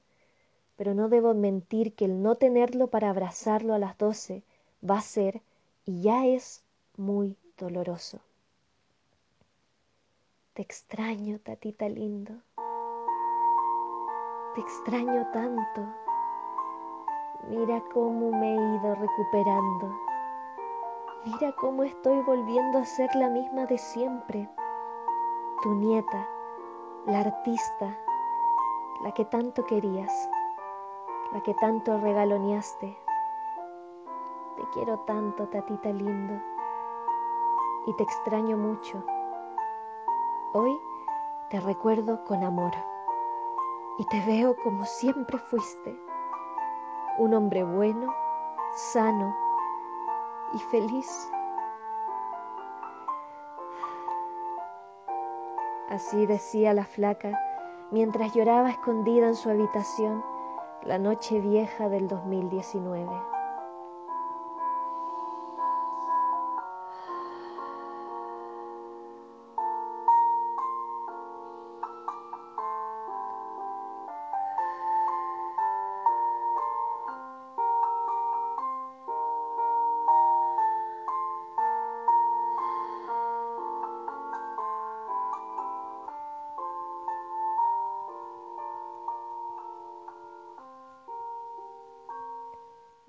pero 0.76 0.94
no 0.94 1.08
debo 1.08 1.34
mentir 1.34 1.96
que 1.96 2.04
el 2.04 2.22
no 2.22 2.36
tenerlo 2.36 2.90
para 2.90 3.10
abrazarlo 3.10 3.74
a 3.74 3.80
las 3.80 3.98
doce 3.98 4.44
va 4.88 4.98
a 4.98 5.00
ser 5.00 5.42
y 5.84 6.02
ya 6.02 6.26
es 6.26 6.62
muy 6.96 7.36
doloroso. 7.58 8.20
Te 10.52 10.62
extraño, 10.62 11.40
tatita 11.40 11.88
lindo. 11.88 12.34
Te 14.54 14.60
extraño 14.60 15.28
tanto. 15.32 15.80
Mira 17.48 17.82
cómo 17.92 18.30
me 18.30 18.52
he 18.52 18.76
ido 18.76 18.94
recuperando. 18.94 19.92
Mira 21.24 21.52
cómo 21.56 21.82
estoy 21.82 22.22
volviendo 22.22 22.78
a 22.78 22.84
ser 22.84 23.12
la 23.16 23.28
misma 23.28 23.66
de 23.66 23.76
siempre. 23.76 24.48
Tu 25.64 25.74
nieta, 25.74 26.28
la 27.06 27.20
artista, 27.20 27.94
la 29.02 29.12
que 29.12 29.26
tanto 29.26 29.66
querías, 29.66 30.30
la 31.32 31.42
que 31.42 31.52
tanto 31.54 31.98
regaloneaste. 31.98 32.98
Te 34.56 34.62
quiero 34.72 34.98
tanto, 35.00 35.46
tatita 35.48 35.90
lindo, 35.90 36.40
y 37.86 37.94
te 37.96 38.02
extraño 38.02 38.56
mucho. 38.56 39.02
Hoy 40.54 40.80
te 41.50 41.60
recuerdo 41.60 42.24
con 42.24 42.42
amor 42.42 42.72
y 43.98 44.06
te 44.06 44.24
veo 44.24 44.56
como 44.62 44.86
siempre 44.86 45.36
fuiste, 45.36 45.94
un 47.18 47.34
hombre 47.34 47.64
bueno, 47.64 48.14
sano 48.72 49.36
y 50.54 50.58
feliz. 50.58 51.30
Así 55.94 56.26
decía 56.26 56.74
la 56.74 56.86
flaca 56.86 57.38
mientras 57.92 58.34
lloraba 58.34 58.68
escondida 58.68 59.28
en 59.28 59.36
su 59.36 59.48
habitación 59.48 60.24
la 60.82 60.98
noche 60.98 61.40
vieja 61.40 61.88
del 61.88 62.08
2019. 62.08 63.08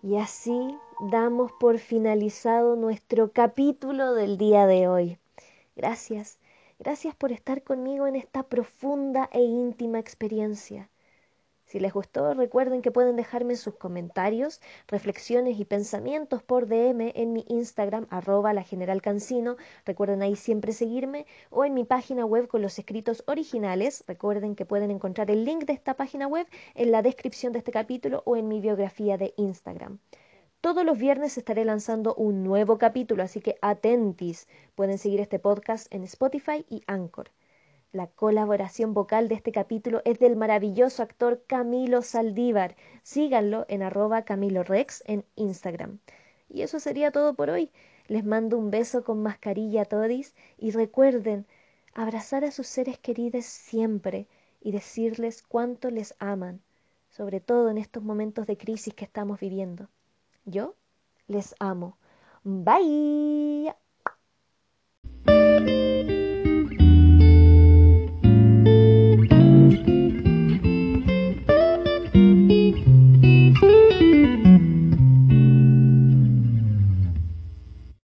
Y 0.06 0.18
así 0.18 0.78
damos 1.00 1.52
por 1.54 1.80
finalizado 1.80 2.76
nuestro 2.76 3.32
capítulo 3.32 4.13
del 4.13 4.38
día 4.38 4.68
de 4.68 4.88
hoy. 4.88 5.18
Gracias, 5.76 6.38
gracias 6.78 7.15
por 7.15 7.32
estar 7.32 7.63
conmigo 7.63 8.06
en 8.06 8.15
esta 8.15 8.44
profunda 8.44 9.28
e 9.34 9.41
íntima 9.41 9.98
experiencia. 9.98 10.91
Si 11.65 11.80
les 11.80 11.93
gustó, 11.93 12.36
recuerden 12.36 12.84
que 12.84 12.91
pueden 12.91 13.15
dejarme 13.15 13.56
sus 13.56 13.75
comentarios, 13.75 14.62
reflexiones 14.88 15.60
y 15.60 15.65
pensamientos 15.65 16.43
por 16.43 16.67
DM 16.67 17.12
en 17.15 17.34
mi 17.34 17.43
Instagram, 17.49 18.06
arroba 18.12 18.54
la 18.54 18.62
general 18.62 19.01
Cancino. 19.01 19.58
Recuerden 19.84 20.21
ahí 20.21 20.36
siempre 20.36 20.73
seguirme 20.73 21.25
o 21.49 21.65
en 21.65 21.73
mi 21.73 21.84
página 21.84 22.23
web 22.23 22.47
con 22.47 22.62
los 22.62 22.78
escritos 22.78 23.23
originales. 23.25 24.04
Recuerden 24.08 24.56
que 24.56 24.65
pueden 24.65 24.91
encontrar 24.91 25.32
el 25.32 25.43
link 25.43 25.65
de 25.65 25.73
esta 25.73 25.95
página 25.95 26.28
web 26.28 26.47
en 26.75 26.91
la 26.91 27.01
descripción 27.01 27.51
de 27.51 27.60
este 27.60 27.71
capítulo 27.71 28.21
o 28.25 28.36
en 28.36 28.47
mi 28.47 28.62
biografía 28.62 29.17
de 29.17 29.34
Instagram. 29.36 29.97
Todos 30.62 30.86
los 30.86 30.99
viernes 30.99 31.36
estaré 31.38 31.65
lanzando 31.65 32.13
un 32.13 32.43
nuevo 32.43 32.78
capítulo, 32.78 33.23
así 33.23 33.41
que 33.41 33.58
atentis. 33.62 34.47
Pueden 34.75 34.99
seguir 34.99 35.19
este 35.19 35.39
podcast 35.39 35.91
en 35.93 36.04
Spotify 36.04 36.63
y 36.69 36.84
Anchor. 36.86 37.32
La 37.95 38.08
colaboración 38.08 38.93
vocal 38.93 39.29
de 39.29 39.36
este 39.36 39.53
capítulo 39.53 40.01
es 40.03 40.19
del 40.19 40.36
maravilloso 40.36 41.01
actor 41.01 41.41
Camilo 41.47 42.01
Saldívar. 42.01 42.75
Síganlo 43.03 43.65
en 43.69 43.84
arroba 43.84 44.23
Camilo 44.23 44.63
Rex 44.63 45.01
en 45.05 45.23
Instagram. 45.38 45.99
Y 46.49 46.63
eso 46.63 46.81
sería 46.81 47.12
todo 47.12 47.36
por 47.36 47.49
hoy. 47.49 47.71
Les 48.10 48.25
mando 48.25 48.58
un 48.58 48.69
beso 48.69 49.05
con 49.05 49.23
mascarilla 49.23 49.84
a 49.84 49.86
todos 49.86 50.34
y 50.58 50.71
recuerden 50.71 51.45
abrazar 51.93 52.43
a 52.43 52.51
sus 52.51 52.67
seres 52.67 52.99
queridos 52.99 53.45
siempre 53.45 54.27
y 54.60 54.73
decirles 54.73 55.41
cuánto 55.41 55.89
les 55.89 56.15
aman, 56.19 56.60
sobre 57.08 57.39
todo 57.39 57.69
en 57.69 57.77
estos 57.77 58.03
momentos 58.03 58.45
de 58.45 58.58
crisis 58.58 58.93
que 58.93 59.05
estamos 59.05 59.39
viviendo. 59.39 59.88
Yo 60.43 60.75
les 61.27 61.55
amo. 61.60 61.97
Bye. 62.43 63.73